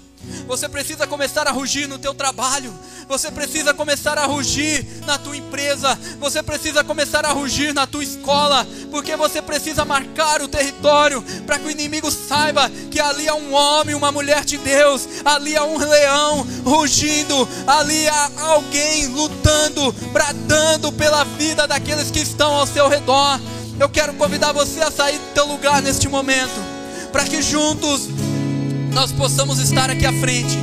Você 0.47 0.67
precisa 0.67 1.07
começar 1.07 1.47
a 1.47 1.51
rugir 1.51 1.87
no 1.87 1.97
teu 1.97 2.13
trabalho. 2.13 2.73
Você 3.07 3.31
precisa 3.31 3.73
começar 3.73 4.17
a 4.17 4.25
rugir 4.25 4.85
na 5.05 5.17
tua 5.17 5.35
empresa. 5.35 5.97
Você 6.19 6.41
precisa 6.41 6.83
começar 6.83 7.25
a 7.25 7.31
rugir 7.31 7.73
na 7.73 7.85
tua 7.85 8.03
escola, 8.03 8.65
porque 8.89 9.15
você 9.15 9.41
precisa 9.41 9.83
marcar 9.83 10.41
o 10.41 10.47
território 10.47 11.21
para 11.45 11.59
que 11.59 11.67
o 11.67 11.71
inimigo 11.71 12.09
saiba 12.09 12.69
que 12.89 12.99
ali 12.99 13.27
há 13.27 13.35
um 13.35 13.53
homem, 13.53 13.95
uma 13.95 14.11
mulher 14.11 14.45
de 14.45 14.57
Deus, 14.57 15.07
ali 15.25 15.55
há 15.55 15.63
um 15.63 15.77
leão 15.77 16.47
rugindo, 16.63 17.47
ali 17.67 18.07
há 18.07 18.31
alguém 18.39 19.07
lutando, 19.07 19.91
bradando 20.11 20.91
pela 20.91 21.23
vida 21.23 21.67
daqueles 21.67 22.11
que 22.11 22.19
estão 22.19 22.53
ao 22.53 22.67
seu 22.67 22.87
redor. 22.87 23.39
Eu 23.79 23.89
quero 23.89 24.13
convidar 24.13 24.53
você 24.53 24.81
a 24.81 24.91
sair 24.91 25.17
do 25.17 25.33
teu 25.33 25.45
lugar 25.47 25.81
neste 25.81 26.07
momento, 26.07 26.53
para 27.11 27.25
que 27.25 27.41
juntos 27.41 28.07
nós 28.91 29.11
possamos 29.11 29.59
estar 29.59 29.89
aqui 29.89 30.05
à 30.05 30.13
frente. 30.13 30.57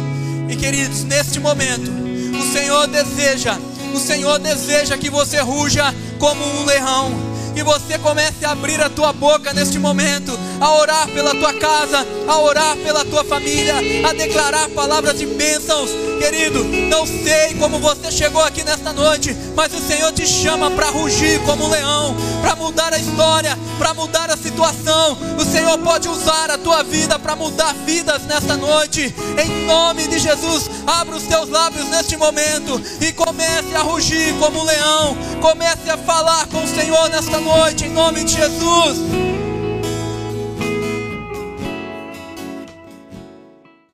E 0.49 0.57
queridos, 0.57 1.05
neste 1.05 1.41
momento, 1.41 1.91
o 2.39 2.53
Senhor 2.53 2.87
deseja, 2.87 3.59
o 3.95 3.99
Senhor 3.99 4.39
deseja 4.39 4.97
que 4.97 5.11
você 5.11 5.41
ruja 5.41 5.95
como 6.19 6.45
um 6.45 6.65
leão 6.65 7.29
que 7.59 7.65
você 7.65 7.99
comece 7.99 8.45
a 8.45 8.53
abrir 8.53 8.81
a 8.81 8.89
tua 8.89 9.13
boca 9.13 9.53
neste 9.53 9.81
momento, 9.81 10.39
a 10.61 10.71
orar 10.77 11.09
pela 11.09 11.35
tua 11.35 11.53
casa, 11.55 12.07
a 12.29 12.39
orar 12.39 12.77
pela 12.77 13.05
tua 13.05 13.25
família, 13.25 13.75
a 14.09 14.13
declarar 14.13 14.69
palavras 14.69 15.19
de 15.19 15.27
bênçãos. 15.27 15.91
Querido, 16.19 16.65
não 16.65 17.07
sei 17.07 17.55
como 17.55 17.79
você 17.79 18.11
chegou 18.11 18.43
aqui 18.43 18.65
nesta 18.65 18.93
noite, 18.93 19.37
mas 19.55 19.73
o 19.73 19.81
Senhor 19.81 20.13
te 20.13 20.27
chama 20.27 20.71
para 20.71 20.91
rugir 20.91 21.41
como 21.45 21.65
um 21.65 21.71
leão, 21.71 22.17
para 22.43 22.57
mudar 22.57 22.93
a 22.93 22.99
história, 22.99 23.57
para 23.79 23.95
mudar 23.95 24.31
a 24.31 24.37
situação. 24.37 25.17
O 25.39 25.45
Senhor 25.45 25.79
pode 25.79 26.09
usar 26.09 26.51
a 26.51 26.59
tua 26.59 26.83
vida 26.83 27.19
para 27.19 27.37
mudar 27.37 27.73
vidas 27.87 28.23
nesta 28.25 28.57
noite. 28.57 29.15
Em 29.43 29.67
nome 29.67 30.09
de 30.09 30.19
Jesus, 30.19 30.69
abra 30.87 31.17
os 31.17 31.23
teus 31.23 31.49
lábios 31.49 31.89
neste 31.89 32.17
momento 32.17 32.81
e 33.01 33.13
comece 33.13 33.75
a 33.75 33.83
rugir 33.83 34.35
como 34.41 34.61
um 34.61 34.65
leão. 34.65 35.17
Comece 35.41 35.89
a 35.89 35.97
falar 35.97 36.47
com 36.49 36.63
o 36.63 36.69
Senhor 36.69 37.09
nesta 37.11 37.39
noite 37.39 37.85
em 37.85 37.91
nome 37.91 38.25
de 38.25 38.35
Jesus. 38.35 39.28